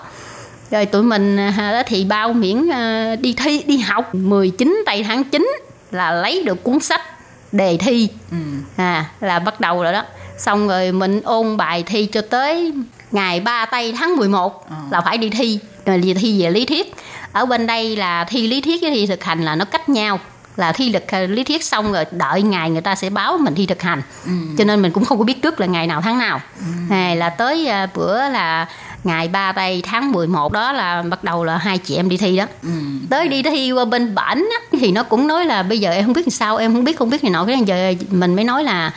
[0.72, 4.16] rồi tụi mình à, thì bao miễn à, đi thi đi học.
[4.16, 5.52] 19 tây tháng 9
[5.92, 7.02] là lấy được cuốn sách
[7.52, 8.10] đề thi.
[8.76, 10.04] À là bắt đầu rồi đó.
[10.38, 12.74] Xong rồi mình ôn bài thi cho tới
[13.12, 15.60] ngày 3 tây tháng 11 là phải đi thi.
[15.86, 16.96] Rồi đi thi về lý thuyết.
[17.32, 20.20] Ở bên đây là thi lý thuyết với thi thực hành là nó cách nhau.
[20.56, 23.66] Là thi lực lý thuyết xong rồi đợi ngày người ta sẽ báo mình thi
[23.66, 24.02] thực hành.
[24.58, 26.42] Cho nên mình cũng không có biết trước là ngày nào tháng nào.
[26.90, 28.68] Này là tới à, bữa là
[29.08, 32.38] ngày 3 tây tháng 11 đó là bắt đầu là hai chị em đi thi
[32.38, 32.46] đó.
[33.10, 36.06] Tới đi thi qua bên bển á, thì nó cũng nói là bây giờ em
[36.06, 37.46] không biết làm sao em không biết không biết thì nọ.
[37.46, 38.92] Cái giờ mình mới nói là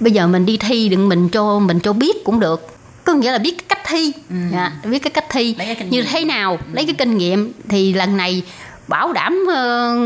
[0.00, 2.68] bây giờ mình đi thi đừng mình cho mình cho biết cũng được.
[3.04, 4.12] Có nghĩa là biết cái cách thi.
[4.52, 5.54] Dạ, biết cái cách thi.
[5.58, 8.42] Cái như thế nào lấy cái kinh nghiệm thì lần này
[8.88, 9.96] bảo đảm ờ,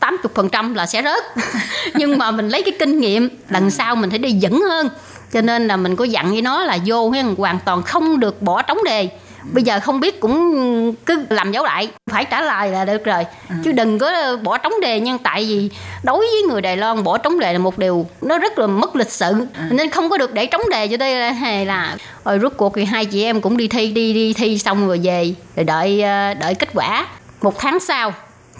[0.00, 1.44] tám chục phần trăm là sẽ rớt.
[1.94, 4.88] Nhưng mà mình lấy cái kinh nghiệm lần sau mình phải đi vững hơn
[5.32, 8.62] cho nên là mình có dặn với nó là vô hoàn toàn không được bỏ
[8.62, 9.08] trống đề.
[9.52, 13.26] Bây giờ không biết cũng cứ làm dấu lại phải trả lời là được rồi.
[13.64, 15.70] Chứ đừng có bỏ trống đề nhưng tại vì
[16.02, 18.96] đối với người Đài Loan bỏ trống đề là một điều nó rất là mất
[18.96, 19.46] lịch sự.
[19.70, 22.74] Nên không có được để trống đề cho đây là, hay là rồi rốt cuộc
[22.74, 26.02] thì hai chị em cũng đi thi đi đi thi xong rồi về rồi đợi
[26.02, 27.06] ờ, đợi kết quả.
[27.42, 28.12] Một tháng sau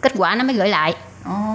[0.02, 0.94] kết quả nó mới gửi lại.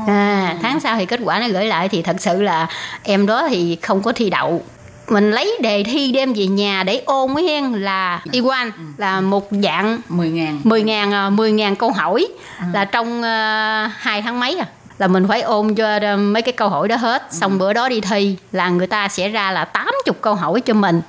[0.08, 2.68] À, tháng sau thì kết quả nó gửi lại thì thật sự là
[3.04, 4.64] em đó thì không có thi đậu
[5.08, 9.22] mình lấy đề thi đem về nhà để ôn với hen là y quan là
[9.22, 10.62] một dạng 10 ngàn.
[10.64, 12.28] 10 ngàn à, 10 ngàn câu hỏi.
[12.74, 14.66] Là trong uh, 2 tháng mấy à?
[14.98, 17.24] Là mình phải ôn cho ờ, mấy cái câu hỏi đó hết.
[17.32, 19.92] Xong bữa đó đi thi là người ta sẽ ra là 80
[20.22, 21.02] câu hỏi cho mình.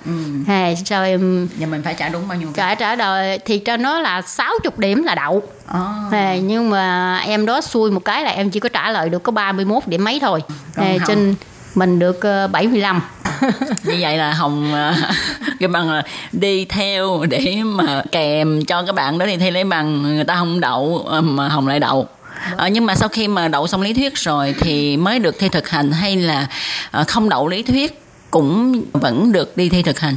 [0.49, 1.17] À, rồi
[1.59, 4.73] và mình phải trả đúng bao nhiêu trả trả lời thì cho nó là 60
[4.77, 5.43] điểm là đậu.
[5.73, 5.79] Ồ.
[6.13, 9.23] à, nhưng mà em đó xui một cái là em chỉ có trả lời được
[9.23, 10.43] có 31 điểm mấy thôi.
[10.77, 11.35] Còn à, trên
[11.77, 13.03] mình được ờ, 75
[13.85, 14.95] như vậy là hồng ờ,
[15.61, 16.03] cái bằng là
[16.33, 20.37] đi theo để mà kèm cho các bạn đó đi thi lấy bằng người ta
[20.37, 22.09] không đậu ờ, mà hồng lại đậu.
[22.57, 25.49] Ờ, nhưng mà sau khi mà đậu xong lý thuyết rồi thì mới được thi
[25.49, 26.47] thực hành hay là
[26.91, 30.17] ờ, không đậu lý thuyết cũng vẫn được đi thi thực hành?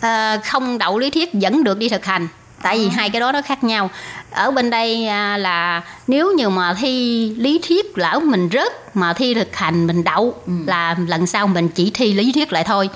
[0.00, 2.28] À, không đậu lý thuyết vẫn được đi thực hành
[2.62, 3.90] tại vì hai cái đó nó khác nhau.
[4.30, 9.12] Ở bên đây à, là nếu như mà thi lý thuyết lỡ mình rớt mà
[9.12, 10.34] thi thực hành mình đậu
[10.66, 12.90] là lần sau mình chỉ thi lý thuyết lại thôi.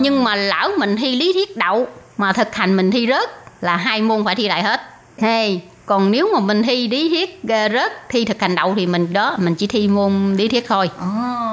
[0.00, 3.76] Nhưng mà lỡ mình thi lý thuyết đậu mà thực hành mình thi rớt là
[3.76, 4.80] hai môn phải thi lại hết.
[5.18, 5.60] Hey.
[5.86, 9.12] Còn nếu mà mình thi lý thuyết à, rớt thi thực hành đậu thì mình
[9.12, 10.90] đó mình chỉ thi môn lý thuyết thôi.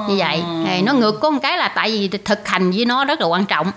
[0.08, 0.42] Như vậy.
[0.66, 3.26] Hey, nó ngược có một cái là tại vì thực hành với nó rất là
[3.26, 3.72] quan trọng.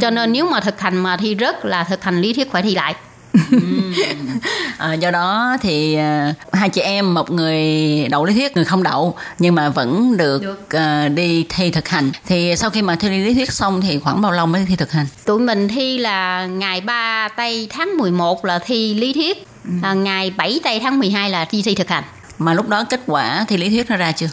[0.00, 2.62] Cho nên nếu mà thực hành mà thi rớt là thực hành lý thuyết phải
[2.62, 2.94] thi lại
[4.78, 7.62] À, do đó thì à, hai chị em một người
[8.10, 12.10] đậu lý thuyết người không đậu nhưng mà vẫn được, à, đi thi thực hành.
[12.26, 14.92] Thì sau khi mà thi lý thuyết xong thì khoảng bao lâu mới thi thực
[14.92, 15.06] hành?
[15.24, 19.46] Tụi mình thi là ngày 3 tây tháng 11 là thi lý thuyết.
[19.82, 22.04] À, ngày 7 tây tháng 12 là thi thi thực hành.
[22.38, 24.28] Mà lúc đó kết quả thi lý thuyết nó ra chưa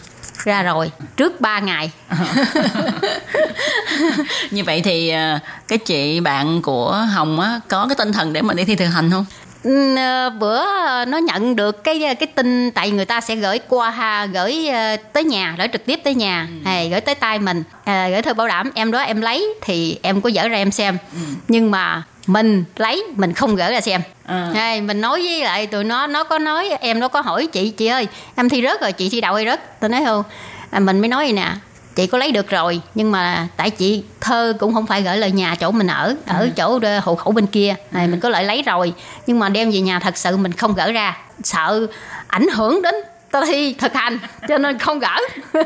[0.46, 1.92] ra rồi trước 3 ngày.
[4.52, 8.42] Như vậy thì à, cái chị bạn của hồng á có cái tinh thần để
[8.42, 9.26] mà đi thi thực hành không?
[9.64, 10.66] Ừ, ờ, bữa
[11.06, 14.96] nó nhận được cái cái tin tại người ta sẽ gửi qua ha gửi ờ,
[15.14, 16.48] tới nhà gửi trực tiếp tới nhà.
[16.66, 20.00] Hay gửi tới tay mình à, gửi thư bảo đảm em đó em lấy thì
[20.02, 20.98] em có dở ra em xem.
[21.48, 24.02] Nhưng mà mình lấy mình không gửi ra xem.
[24.26, 24.52] À.
[24.56, 27.70] Hay, mình nói với lại tụi nó nó có nói em nó có hỏi chị
[27.70, 29.80] chị ơi em thi rớt rồi chị thi đậu hay rớt?
[29.80, 30.24] Tôi nói không.
[30.70, 31.52] À, mình mới nói vậy nè
[31.96, 35.32] chị có lấy được rồi nhưng mà tại chị thơ cũng không phải gửi lời
[35.32, 37.76] nhà chỗ mình ở ở chỗ đơ- hộ khẩu bên kia.
[37.92, 38.94] Này mình có lợi lấy rồi
[39.28, 41.88] nhưng mà đem về nhà thật sự mình không gỡ ra sợ
[42.28, 42.96] ảnh hưởng đến
[43.34, 45.18] tôi thi thực hành cho nên không gỡ.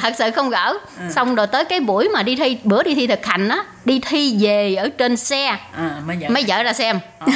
[0.00, 0.78] Thật sự không gỡ.
[1.10, 4.00] Xong rồi tới cái buổi mà đi thi bữa đi thi thực hành á đi
[4.08, 5.46] thi về ở trên xe.
[5.72, 6.28] À, mới dở.
[6.28, 7.00] mới dở ra xem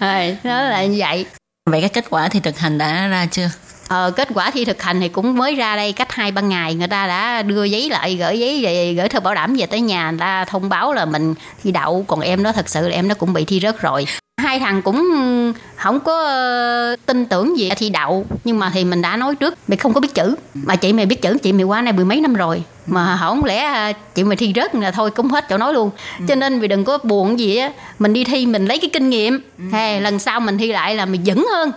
[0.00, 1.26] Rồi, đó là như vậy.
[1.70, 3.48] Vậy cái kết quả thi thực hành đã ra chưa
[3.94, 6.74] Ờ, kết quả thi thực hành thì cũng mới ra đây cách hai ba ngày
[6.74, 9.80] người ta đã đưa giấy lại gửi giấy về gửi thư bảo đảm về tới
[9.80, 12.04] nhà người ta thông báo là mình thi đậu.
[12.08, 14.06] Còn em đó thật sự là em đó cũng bị thi rớt rồi.
[14.42, 15.02] Hai thằng cũng
[15.76, 19.58] không có ờ, tin tưởng gì thi đậu nhưng mà thì mình đã nói trước
[19.68, 20.36] mày không có biết chữ.
[20.54, 23.44] Mà chị mày biết chữ chị mày qua này mười mấy năm rồi mà không
[23.44, 25.90] lẽ ờ, chị mày thi rớt là thôi cũng hết chỗ nói luôn.
[26.28, 29.10] Cho nên vì đừng có buồn gì á mình đi thi mình lấy cái kinh
[29.10, 29.40] nghiệm.
[29.72, 31.72] Hay lần sau mình thi lại là mình vững hơn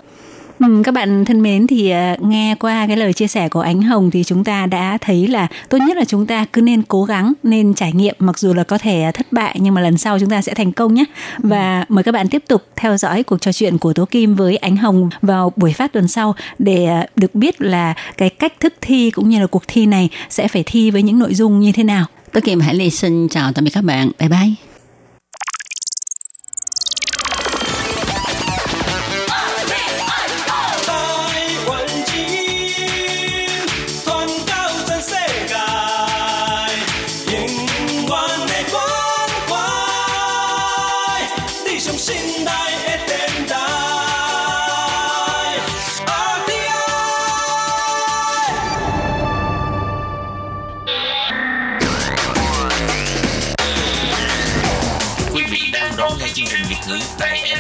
[0.60, 3.82] Ừ, các bạn thân mến thì à, nghe qua cái lời chia sẻ của Ánh
[3.82, 7.03] Hồng thì chúng ta đã thấy là tốt nhất là chúng ta cứ nên cố
[7.03, 9.97] gắng nên trải nghiệm mặc dù là có thể à, thất bại nhưng mà lần
[9.97, 11.03] sau chúng ta sẽ thành công nhé
[11.38, 14.58] và mời các bạn tiếp tục theo dõi cuộc trò chuyện của Tố Kim với
[14.58, 18.74] Ánh Hồng vào buổi phát tuần sau để à, được biết là cái cách thức
[18.82, 21.72] thi cũng như là cuộc thi này sẽ phải thi với những nội dung như
[21.72, 22.05] thế nào.
[22.32, 24.12] Tôi Kim Hải Ly xin chào tạm biệt các bạn.
[24.20, 24.76] Bye bye.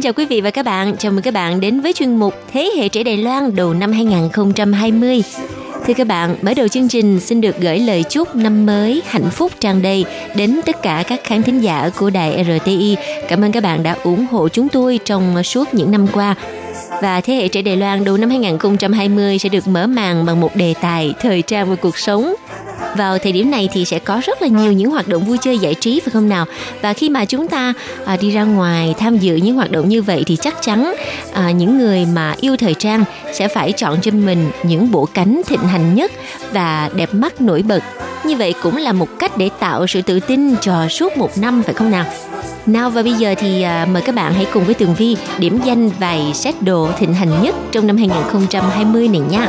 [0.00, 0.96] Xin chào quý vị và các bạn.
[0.96, 3.92] Chào mừng các bạn đến với chuyên mục Thế hệ trẻ Đài Loan đầu năm
[3.92, 5.22] 2020.
[5.86, 9.30] Thưa các bạn, mở đầu chương trình xin được gửi lời chúc năm mới hạnh
[9.30, 10.04] phúc tràn đầy
[10.36, 12.96] đến tất cả các khán thính giả của đài RTI.
[13.28, 16.34] Cảm ơn các bạn đã ủng hộ chúng tôi trong suốt những năm qua.
[17.00, 20.56] Và thế hệ trẻ Đài Loan đầu năm 2020 sẽ được mở màn bằng một
[20.56, 22.34] đề tài thời trang và cuộc sống.
[22.96, 25.58] Vào thời điểm này thì sẽ có rất là nhiều những hoạt động vui chơi
[25.58, 26.46] giải trí phải không nào?
[26.82, 27.74] Và khi mà chúng ta
[28.04, 30.94] à, đi ra ngoài tham dự những hoạt động như vậy thì chắc chắn
[31.32, 35.42] à, những người mà yêu thời trang sẽ phải chọn cho mình những bộ cánh
[35.46, 36.12] thịnh hành nhất
[36.52, 37.82] và đẹp mắt nổi bật.
[38.24, 41.62] Như vậy cũng là một cách để tạo sự tự tin cho suốt một năm
[41.62, 42.04] phải không nào?
[42.66, 45.60] Nào và bây giờ thì à, mời các bạn hãy cùng với Tường Vi điểm
[45.64, 49.48] danh vài set đồ thịnh hành nhất trong năm 2020 này nha.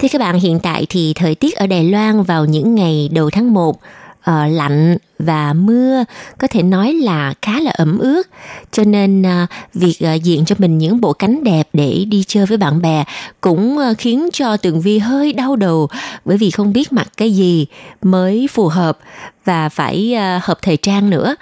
[0.00, 3.30] Thưa các bạn, hiện tại thì thời tiết ở Đài Loan vào những ngày đầu
[3.30, 3.76] tháng 1
[4.28, 6.04] uh, lạnh và mưa
[6.38, 8.28] có thể nói là khá là ẩm ướt.
[8.72, 12.46] Cho nên uh, việc uh, diện cho mình những bộ cánh đẹp để đi chơi
[12.46, 13.04] với bạn bè
[13.40, 15.88] cũng uh, khiến cho tường vi hơi đau đầu.
[16.24, 17.66] Bởi vì không biết mặc cái gì
[18.02, 18.98] mới phù hợp
[19.44, 21.36] và phải uh, hợp thời trang nữa.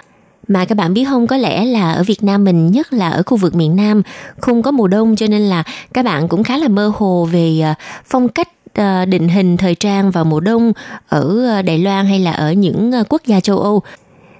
[0.47, 3.23] Mà các bạn biết không có lẽ là ở Việt Nam mình nhất là ở
[3.25, 4.01] khu vực miền Nam
[4.39, 5.63] không có mùa đông cho nên là
[5.93, 7.63] các bạn cũng khá là mơ hồ về
[8.05, 10.73] phong cách Ờ, định hình thời trang vào mùa đông
[11.09, 13.81] ở ờ, Đài Loan hay là ở những ờ, quốc gia châu Âu.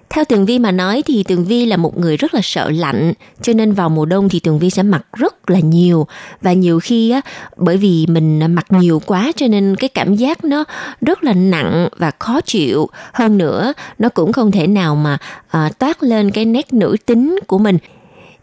[0.09, 3.13] Theo Tường Vi mà nói thì Tường Vi là một người rất là sợ lạnh
[3.41, 6.07] cho nên vào mùa đông thì Tường Vi sẽ mặc rất là nhiều.
[6.41, 7.21] Và nhiều khi á
[7.57, 10.63] bởi vì mình mặc nhiều quá cho nên cái cảm giác nó
[11.01, 12.89] rất là nặng và khó chịu.
[13.13, 15.17] Hơn nữa nó cũng không thể nào mà
[15.47, 17.77] à, toát lên cái nét nữ tính của mình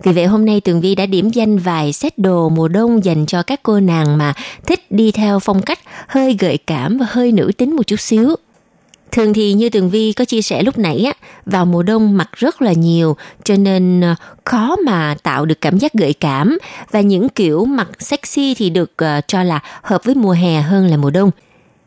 [0.02, 3.26] vì vậy hôm nay Tường Vi đã điểm danh vài set đồ mùa đông dành
[3.26, 4.34] cho các cô nàng mà
[4.66, 5.78] thích đi theo phong cách
[6.08, 8.36] hơi gợi cảm và hơi nữ tính một chút xíu.
[9.12, 11.12] Thường thì như Tường Vi có chia sẻ lúc nãy á,
[11.46, 14.14] vào mùa đông mặc rất là nhiều cho nên ờ,
[14.44, 16.58] khó mà tạo được cảm giác gợi cảm
[16.90, 20.86] và những kiểu mặc sexy thì được ờ, cho là hợp với mùa hè hơn
[20.86, 21.30] là mùa đông.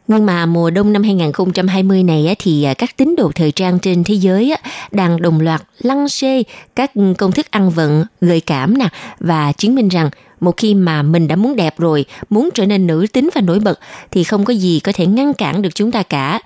[0.08, 4.04] Nhưng mà mùa đông năm 2020 này thì à, các tín đồ thời trang trên
[4.04, 4.56] thế giới
[4.92, 6.44] đang đồng loạt lăng xê
[6.76, 8.90] các công thức ăn vận gợi cảm nè
[9.20, 12.88] và chứng minh rằng một khi mà mình đã muốn đẹp rồi, muốn trở nên
[12.88, 13.80] nữ tính và nổi bật
[14.12, 16.40] thì không có gì có thể ngăn cản được chúng ta cả.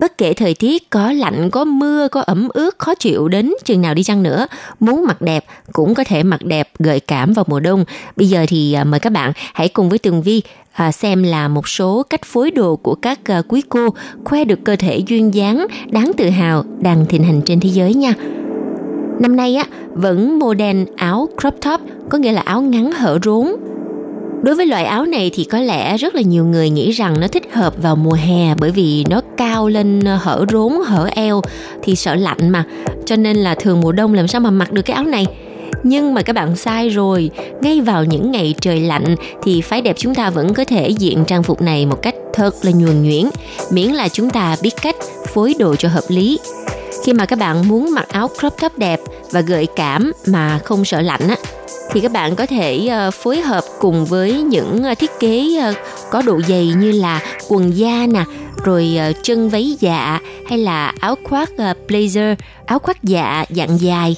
[0.00, 3.82] Bất kể thời tiết có lạnh, có mưa, có ẩm ướt, khó chịu đến chừng
[3.82, 4.46] nào đi chăng nữa,
[4.80, 7.84] muốn mặc đẹp cũng có thể mặc đẹp gợi cảm vào mùa đông.
[8.16, 10.42] Bây giờ thì à, mời các bạn hãy cùng với Tường Vi
[10.72, 13.88] à, xem là một số cách phối đồ của các à, quý cô
[14.24, 17.94] khoe được cơ thể duyên dáng, đáng tự hào đang thịnh hành trên thế giới
[17.94, 18.14] nha.
[19.20, 23.46] Năm nay á vẫn model áo crop top có nghĩa là áo ngắn hở rốn
[24.42, 27.28] Đối với loại áo này thì có lẽ rất là nhiều người nghĩ rằng nó
[27.28, 31.40] thích hợp vào mùa hè bởi vì nó cao lên ờ, hở rốn, hở eo
[31.82, 32.64] thì sợ lạnh mà.
[33.06, 35.26] Cho nên là thường mùa đông làm sao mà mặc được cái áo này.
[35.82, 37.30] Nhưng mà các bạn sai rồi,
[37.62, 41.24] ngay vào những ngày trời lạnh thì phái đẹp chúng ta vẫn có thể diện
[41.24, 43.24] trang phục này một cách thật là nhuần nhuyễn,
[43.70, 46.38] miễn là chúng ta biết cách phối đồ cho hợp lý.
[47.04, 50.84] Khi mà các bạn muốn mặc áo crop top đẹp và gợi cảm mà không
[50.84, 51.36] sợ lạnh á,
[51.90, 55.74] thì các bạn có thể ờ, phối hợp cùng với những ờ, thiết kế ờ,
[56.10, 58.24] có độ dày như là quần da nè,
[58.64, 60.18] rồi chân váy dạ
[60.48, 61.50] hay là áo khoác
[61.88, 62.34] blazer,
[62.66, 64.16] áo khoác dạ dạng dài.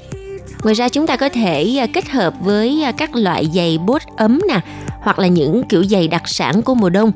[0.63, 4.61] Ngoài ra chúng ta có thể kết hợp với các loại giày bốt ấm nè,
[5.01, 7.13] hoặc là những kiểu giày đặc sản của mùa đông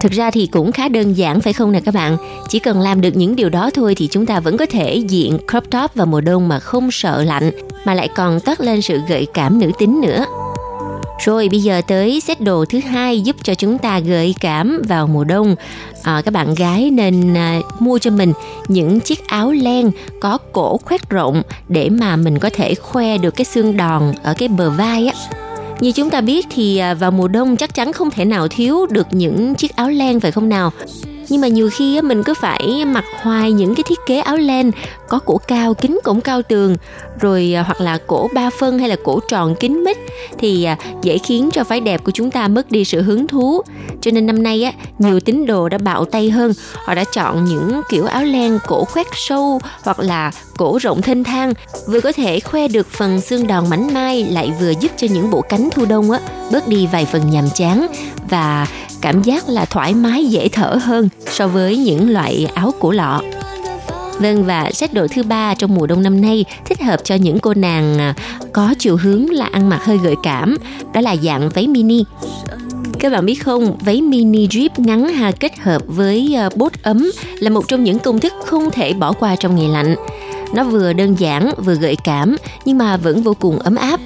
[0.00, 2.16] Thực ra thì cũng khá đơn giản phải không nè các bạn?
[2.48, 5.38] Chỉ cần làm được những điều đó thôi thì chúng ta vẫn có thể diện
[5.50, 7.50] crop top vào mùa đông mà không sợ lạnh,
[7.84, 10.24] mà lại còn toát lên sự gợi cảm nữ tính nữa.
[11.24, 15.06] Rồi bây giờ tới set đồ thứ hai giúp cho chúng ta gợi cảm vào
[15.06, 15.56] mùa đông.
[16.02, 18.32] À, các bạn gái nên à, mua cho mình
[18.68, 19.90] những chiếc áo len
[20.20, 24.34] có cổ khoét rộng để mà mình có thể khoe được cái xương đòn ở
[24.38, 25.14] cái bờ vai á.
[25.80, 28.86] Như chúng ta biết thì à, vào mùa đông chắc chắn không thể nào thiếu
[28.86, 30.72] được những chiếc áo len phải không nào?
[31.28, 34.36] nhưng mà nhiều khi á, mình cứ phải mặc hoài những cái thiết kế áo
[34.36, 34.70] len
[35.08, 36.76] có cổ cao kính cổng cao tường
[37.20, 39.96] rồi à, hoặc là cổ ba phân hay là cổ tròn kính mít
[40.38, 43.62] thì à, dễ khiến cho phái đẹp của chúng ta mất đi sự hứng thú
[44.00, 46.52] cho nên năm nay á nhiều tín đồ đã bạo tay hơn
[46.84, 51.24] họ đã chọn những kiểu áo len cổ khoét sâu hoặc là cổ rộng thênh
[51.24, 51.52] thang
[51.86, 55.30] vừa có thể khoe được phần xương đòn mảnh mai lại vừa giúp cho những
[55.30, 56.20] bộ cánh thu đông á
[56.52, 57.86] bớt đi vài phần nhàm chán
[58.30, 58.66] và
[59.00, 63.20] cảm giác là thoải mái dễ thở hơn so với những loại áo cổ lọ
[64.18, 67.38] Vâng và set độ thứ ba trong mùa đông năm nay thích hợp cho những
[67.38, 68.14] cô nàng à,
[68.52, 70.56] có chiều hướng là ăn mặc hơi gợi cảm,
[70.94, 72.04] đó là dạng váy mini.
[72.98, 77.10] Các bạn biết không, váy mini drip ngắn ha kết hợp với à, bốt ấm
[77.38, 79.94] là một trong những công thức không thể bỏ qua trong ngày lạnh.
[80.54, 84.00] Nó vừa đơn giản, vừa gợi cảm nhưng mà vẫn vô cùng ấm áp.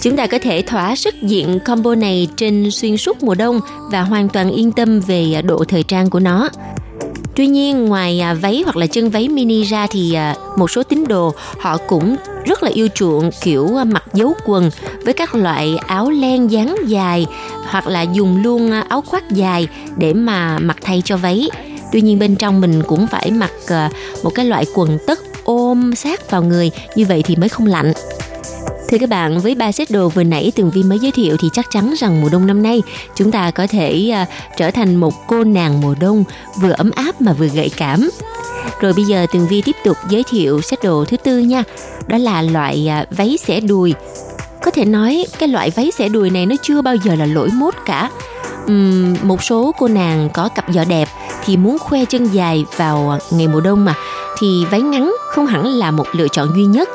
[0.00, 3.60] Chúng ta có thể thỏa sức diện combo này trên xuyên suốt mùa đông
[3.90, 6.48] và hoàn toàn yên tâm về độ thời trang của nó.
[7.36, 10.82] Tuy nhiên ngoài à, váy hoặc là chân váy mini ra thì à, một số
[10.82, 14.70] tín đồ họ cũng rất là yêu chuộng kiểu à, mặc dấu quần
[15.04, 17.26] với các loại áo len dáng dài
[17.68, 21.48] hoặc là dùng luôn áo khoác dài để mà mặc thay cho váy.
[21.92, 23.52] Tuy nhiên bên trong mình cũng phải mặc
[24.22, 25.18] một cái loại quần tất
[25.70, 27.92] ôm sát vào người như vậy thì mới không lạnh.
[28.88, 31.48] Thưa các bạn, với ba set đồ vừa nãy Tường Vi mới giới thiệu thì
[31.52, 32.82] chắc chắn rằng mùa đông năm nay
[33.14, 36.24] chúng ta có thể uh, trở thành một cô nàng mùa đông
[36.60, 38.10] vừa ấm áp mà vừa gợi cảm.
[38.80, 41.64] Rồi bây giờ Tường Vi tiếp tục giới thiệu set đồ thứ tư nha.
[42.06, 43.94] Đó là loại uh, váy xẻ đùi.
[44.62, 47.48] Có thể nói cái loại váy xẻ đùi này nó chưa bao giờ là lỗi
[47.54, 48.10] mốt cả.
[48.64, 51.08] Uhm, một số cô nàng có cặp giỏ đẹp
[51.44, 53.94] thì muốn khoe chân dài vào ngày mùa đông mà
[54.40, 56.88] thì váy ngắn không hẳn là một lựa chọn duy nhất.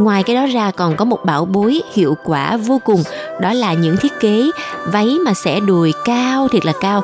[0.00, 3.02] Ngoài cái đó ra còn có một bảo bối hiệu quả vô cùng
[3.40, 4.50] đó là những thiết kế
[4.86, 7.02] váy mà sẽ đùi cao thiệt là cao.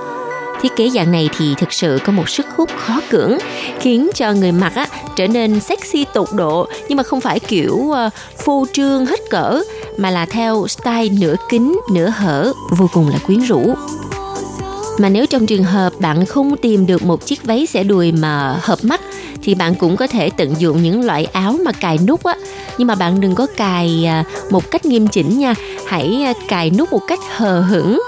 [0.62, 3.38] Thiết kế dạng này thì thực sự có một sức hút khó cưỡng
[3.80, 7.74] khiến cho người mặc á trở nên sexy tột độ nhưng mà không phải kiểu
[7.74, 8.12] uh,
[8.44, 9.62] phô trương hết cỡ
[9.96, 13.74] mà là theo style nửa kính nửa hở vô cùng là quyến rũ.
[14.98, 18.58] Mà nếu trong trường hợp bạn không tìm được một chiếc váy xẻ đùi mà
[18.62, 19.00] hợp mắt
[19.44, 22.34] thì bạn cũng có thể tận dụng những loại áo mà cài nút á.
[22.78, 25.54] Nhưng mà bạn đừng có cài à, một cách nghiêm chỉnh nha.
[25.86, 28.02] Hãy à, cài nút một cách hờ hững.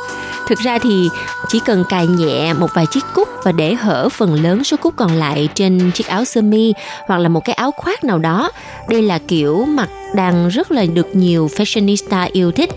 [0.49, 1.09] Thực ra thì
[1.49, 4.95] chỉ cần cài nhẹ một vài chiếc cúc và để hở phần lớn số cúc
[4.97, 6.75] còn lại trên chiếc áo sơ mi
[7.07, 8.51] hoặc là một cái áo khoác nào đó.
[8.89, 12.71] Đây là kiểu mặc đang rất là được nhiều fashionista yêu thích.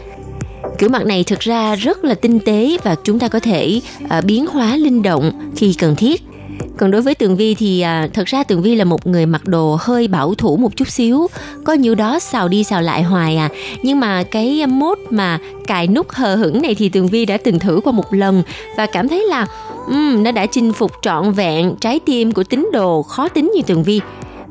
[0.78, 4.26] Kiểu mặc này thực ra rất là tinh tế và chúng ta có thể uh,
[4.26, 6.29] biến hóa linh động khi cần thiết
[6.78, 9.46] còn đối với tường vi thì à, thật ra tường vi là một người mặc
[9.46, 11.28] đồ hơi bảo thủ một chút xíu.
[11.64, 13.50] Có nhiêu đó xào đi xào lại hoài à.
[13.84, 17.60] Nhưng mà cái mốt mà cài nút hờ hững này thì tường vi đã từng
[17.60, 18.44] thử qua một lần
[18.78, 19.48] và cảm thấy là
[19.88, 23.62] um, nó đã chinh phục trọn vẹn trái tim của tín đồ khó tính như
[23.62, 24.02] tường vi.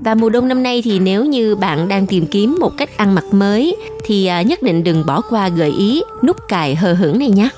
[0.01, 3.15] Và mùa đông năm nay thì nếu như bạn đang tìm kiếm một cách ăn
[3.15, 7.19] mặc mới thì à, nhất định đừng bỏ qua gợi ý nút cài hờ hững
[7.19, 7.49] này nhé.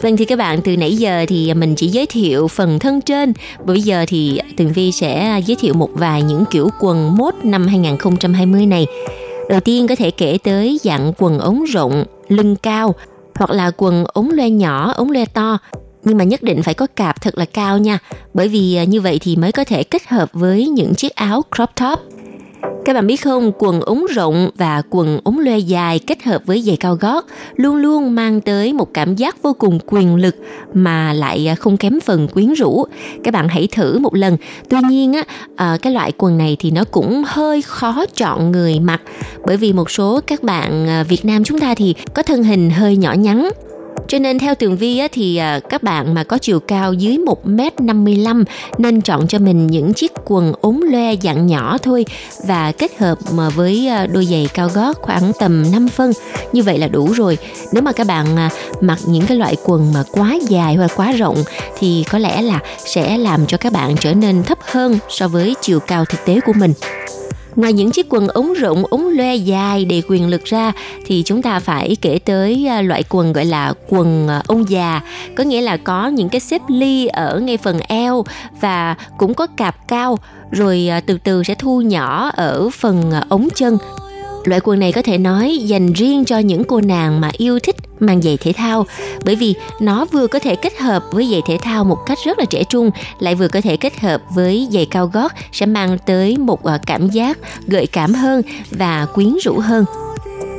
[0.00, 3.32] Vâng thì các bạn từ nãy giờ thì mình chỉ giới thiệu phần thân trên.
[3.64, 7.66] Bây giờ thì Tường Vi sẽ giới thiệu một vài những kiểu quần mốt năm
[7.66, 8.86] 2020 này.
[9.48, 12.94] Đầu tiên có thể kể tới dạng quần ống rộng, lưng cao
[13.34, 15.58] Hoặc là quần ống loe nhỏ, ống loe to.
[16.04, 17.98] Nhưng mà nhất định phải có cạp thật là cao nha.
[18.34, 21.42] Bởi vì à, như vậy thì mới có thể kết hợp với những chiếc áo
[21.56, 21.98] crop top
[22.84, 26.62] các bạn biết không, quần ống rộng và quần ống loe dài kết hợp với
[26.62, 27.26] giày cao gót
[27.56, 30.36] luôn luôn mang tới một cảm giác vô cùng quyền lực
[30.74, 32.84] mà lại à, không kém phần quyến rũ.
[33.24, 34.36] Các bạn hãy thử một lần.
[34.68, 35.22] Tuy nhiên á,
[35.56, 39.02] à, cái loại quần này thì nó cũng hơi khó chọn người mặc
[39.46, 42.70] bởi vì một số các bạn à, Việt Nam chúng ta thì có thân hình
[42.70, 43.50] hơi nhỏ nhắn
[44.08, 47.18] cho nên theo Tường Vi á, thì à, các bạn mà có chiều cao dưới
[47.18, 48.44] 1m55
[48.78, 52.04] nên chọn cho mình những chiếc quần ống loe dạng nhỏ thôi
[52.46, 56.12] và kết hợp mà với à, đôi giày cao gót khoảng tầm 5 phân.
[56.52, 57.38] Như vậy là đủ rồi.
[57.72, 58.50] Nếu mà các bạn à,
[58.80, 61.36] mặc những cái loại quần mà quá dài hoặc quá rộng
[61.78, 65.54] thì có lẽ là sẽ làm cho các bạn trở nên thấp hơn so với
[65.60, 66.72] chiều cao thực tế của mình.
[67.56, 70.72] Ngoài những chiếc quần ống rộng, ống loe dài đầy quyền lực ra
[71.06, 75.00] thì chúng ta phải kể tới à, loại quần gọi là quần à, ông già,
[75.36, 78.24] có nghĩa là có những cái xếp ly ở ngay phần eo
[78.60, 80.18] và cũng có cạp cao
[80.50, 83.78] rồi à, từ từ sẽ thu nhỏ ở phần ống chân.
[84.44, 87.76] Loại quần này có thể nói dành riêng cho những cô nàng mà yêu thích
[88.00, 88.86] mang giày thể thao.
[89.24, 92.38] Bởi vì nó vừa có thể kết hợp với giày thể thao một cách rất
[92.38, 95.98] là trẻ trung lại vừa có thể kết hợp với giày cao gót sẽ mang
[96.06, 99.84] tới một ờ, cảm giác gợi cảm hơn và quyến rũ hơn.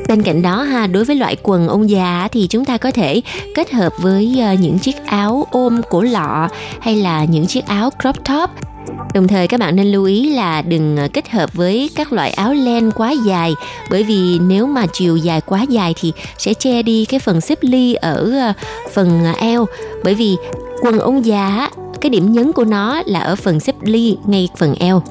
[0.08, 3.22] Bên cạnh đó ha, đối với loại quần ông già thì chúng ta có thể
[3.56, 7.90] kết hợp với ờ, những chiếc áo ôm cổ lọ hay là những chiếc áo
[8.02, 8.50] crop top.
[9.14, 12.32] Đồng thời các bạn nên lưu ý là đừng ờ, kết hợp với các loại
[12.32, 13.54] áo len quá dài,
[13.90, 17.58] bởi vì nếu mà chiều dài quá dài thì sẽ che đi cái phần xếp
[17.62, 18.54] ly ở ờ,
[18.94, 19.66] phần ờ, eo
[20.04, 20.36] bởi vì
[20.82, 21.70] quần ông già
[22.02, 25.04] cái điểm nhấn của nó là ở phần xếp ly, ngay phần eo.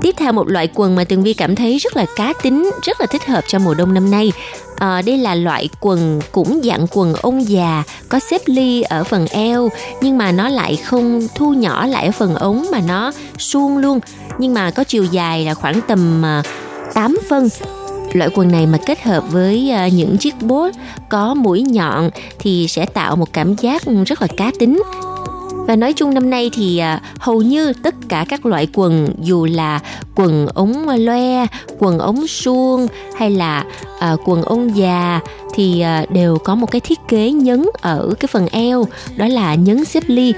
[0.00, 3.00] Tiếp theo một loại quần mà Tường Vi cảm thấy rất là cá tính, rất
[3.00, 4.32] là thích hợp cho mùa đông năm nay.
[4.76, 9.26] À, đây là loại quần cũng dạng quần ông già, có xếp ly ở phần
[9.26, 9.68] eo,
[10.00, 14.00] nhưng mà nó lại không thu nhỏ lại ở phần ống mà nó suông luôn.
[14.38, 16.42] Nhưng mà có chiều dài là khoảng tầm ờ,
[16.94, 17.48] 8 phân
[18.12, 20.74] loại quần này mà kết hợp với ờ, những chiếc bốt
[21.08, 24.82] có mũi nhọn thì sẽ tạo một cảm giác rất là cá tính
[25.68, 29.46] và nói chung năm nay thì à, hầu như tất cả các loại quần, dù
[29.46, 29.80] là
[30.14, 31.46] quần ống loe,
[31.78, 33.64] quần ống suông hay là
[34.00, 35.20] à, quần ống già
[35.54, 38.84] thì à, đều có một cái thiết kế nhấn ở cái phần eo,
[39.16, 40.32] đó là nhấn xếp ly.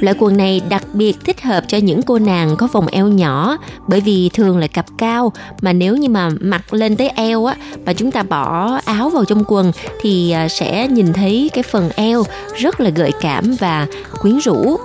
[0.00, 3.56] Loại quần này đặc biệt thích hợp cho những cô nàng có vòng eo nhỏ,
[3.86, 7.56] bởi vì thường là cặp cao, mà nếu như mà mặc lên tới eo á
[7.84, 11.90] và chúng ta bỏ áo vào trong quần thì à, sẽ nhìn thấy cái phần
[11.96, 12.24] eo
[12.56, 13.86] rất là gợi cảm và
[14.20, 14.76] quyến rũ.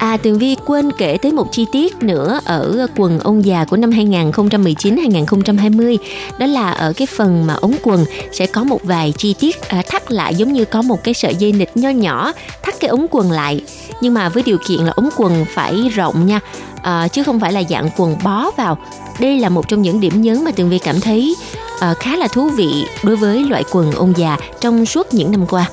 [0.00, 3.76] À Tường Vi quên kể tới một chi tiết nữa ở quần ông già của
[3.76, 5.96] năm 2019-2020
[6.38, 9.82] Đó là ở cái phần mà ống quần sẽ có một vài chi tiết à,
[9.88, 12.32] thắt lại giống như có một cái sợi dây nịt nho nhỏ
[12.62, 13.60] thắt cái ống quần lại.
[14.02, 16.40] Nhưng mà với điều kiện là ống quần phải rộng nha
[16.82, 18.78] à, chứ không phải là dạng quần bó vào.
[19.18, 21.36] Đây là một trong những điểm nhấn mà Tường Vi cảm thấy
[21.80, 25.46] à, khá là thú vị đối với loại quần ông già trong suốt những năm
[25.46, 25.66] qua.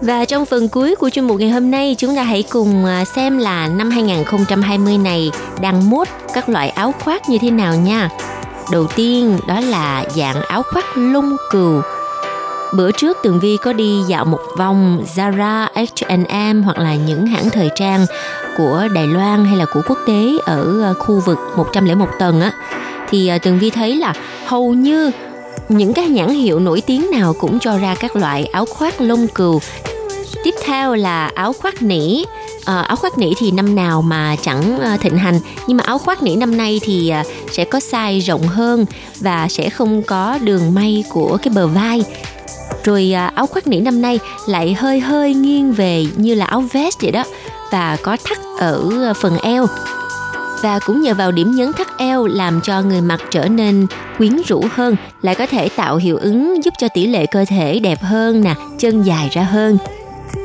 [0.00, 3.04] Và trong phần cuối của chuyên mục ngày hôm nay, chúng ta hãy cùng à,
[3.04, 5.30] xem là năm 2020 này
[5.60, 8.08] đang mốt các loại áo khoác như thế nào nha.
[8.72, 11.82] Đầu tiên đó là dạng áo khoác lông cừu.
[12.76, 17.50] Bữa trước Tường Vi có đi dạo một vòng Zara, H&M hoặc là những hãng
[17.50, 18.06] thời trang
[18.56, 22.52] của Đài Loan hay là của quốc tế ở à, khu vực 101 tầng á
[23.08, 24.14] thì à, Tường Vi thấy là
[24.46, 25.10] hầu như
[25.68, 29.28] những cái nhãn hiệu nổi tiếng nào cũng cho ra các loại áo khoác lông
[29.28, 29.60] cừu.
[30.44, 32.24] Tiếp theo là áo khoác nỉ.
[32.64, 35.40] À, áo khoác nỉ thì năm nào mà chẳng ờ, thịnh hành.
[35.66, 38.86] Nhưng mà áo khoác nỉ năm nay thì ờ, sẽ có size rộng hơn
[39.20, 42.02] và sẽ không có đường may của cái bờ vai.
[42.84, 47.00] Rồi áo khoác nỉ năm nay lại hơi hơi nghiêng về như là áo vest
[47.00, 47.24] vậy đó
[47.70, 49.66] và có thắt ở phần eo
[50.62, 53.86] và cũng nhờ vào điểm nhấn thắt eo làm cho người mặc trở nên
[54.18, 57.78] quyến rũ hơn, lại có thể tạo hiệu ứng giúp cho tỷ lệ cơ thể
[57.78, 59.78] đẹp hơn nè, chân dài ra hơn.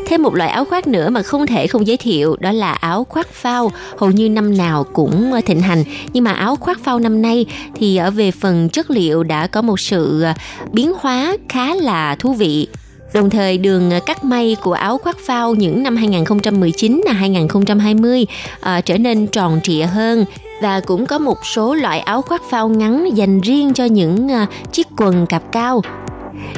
[0.07, 3.03] Thêm một loại áo khoác nữa mà không thể không giới thiệu đó là áo
[3.09, 5.83] khoác phao, hầu như năm nào cũng thịnh hành.
[6.13, 7.45] Nhưng mà áo khoác phao năm nay
[7.75, 10.35] thì ở về phần chất liệu đã có một sự à,
[10.71, 12.67] biến hóa khá là thú vị.
[13.13, 18.25] Đồng thời đường ờ, cắt may của áo khoác phao những năm 2019 là 2020
[18.59, 20.25] à, ờ, trở nên tròn trịa hơn.
[20.61, 24.47] Và cũng có một số loại áo khoác phao ngắn dành riêng cho những à,
[24.71, 25.81] chiếc quần cạp cao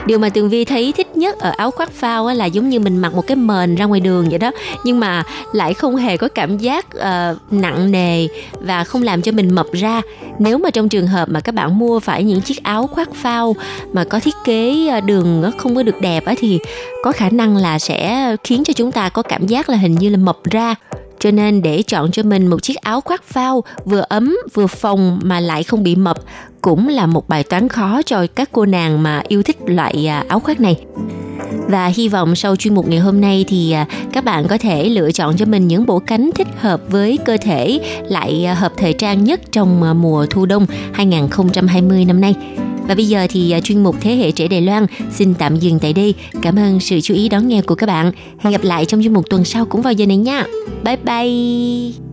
[0.06, 2.98] điều mà tường vi thấy thích nhất ở áo khoác phao là giống như mình
[2.98, 4.52] mặc một cái mền ra ngoài đường vậy đó.
[4.84, 9.32] Nhưng mà lại không hề có cảm giác uh, nặng nề và không làm cho
[9.32, 10.02] mình mập ra.
[10.40, 13.56] Nếu mà trong trường hợp mà các bạn mua phải những chiếc áo khoác phao
[13.94, 16.60] mà có thiết kế ờ, đường không có được đẹp thì
[17.04, 20.10] có khả năng là sẽ khiến cho chúng ta có cảm giác là hình như
[20.10, 20.76] là mập ra
[21.24, 25.20] cho nên để chọn cho mình một chiếc áo khoác phao vừa ấm vừa phồng
[25.24, 26.18] mà lại không bị mập
[26.62, 30.24] cũng là một bài toán khó cho các cô nàng mà yêu thích loại à,
[30.28, 30.86] áo khoác này
[31.68, 34.90] và hy vọng sau chuyên mục ngày hôm nay thì à, các bạn có thể
[34.90, 38.74] lựa chọn cho mình những bộ cánh thích hợp với cơ thể lại à, hợp
[38.78, 42.36] thời trang nhất trong à, mùa thu đông 2020 năm nay.
[42.88, 45.94] Và bây giờ thì chuyên mục Thế hệ trẻ Đài Loan xin tạm dừng tại
[45.94, 46.14] đây.
[46.42, 48.12] Cảm ơn sự chú ý đón nghe của các bạn.
[48.40, 50.46] Hẹn gặp lại trong chuyên mục tuần sau cũng vào giờ này nha.
[50.84, 52.13] Bye bye!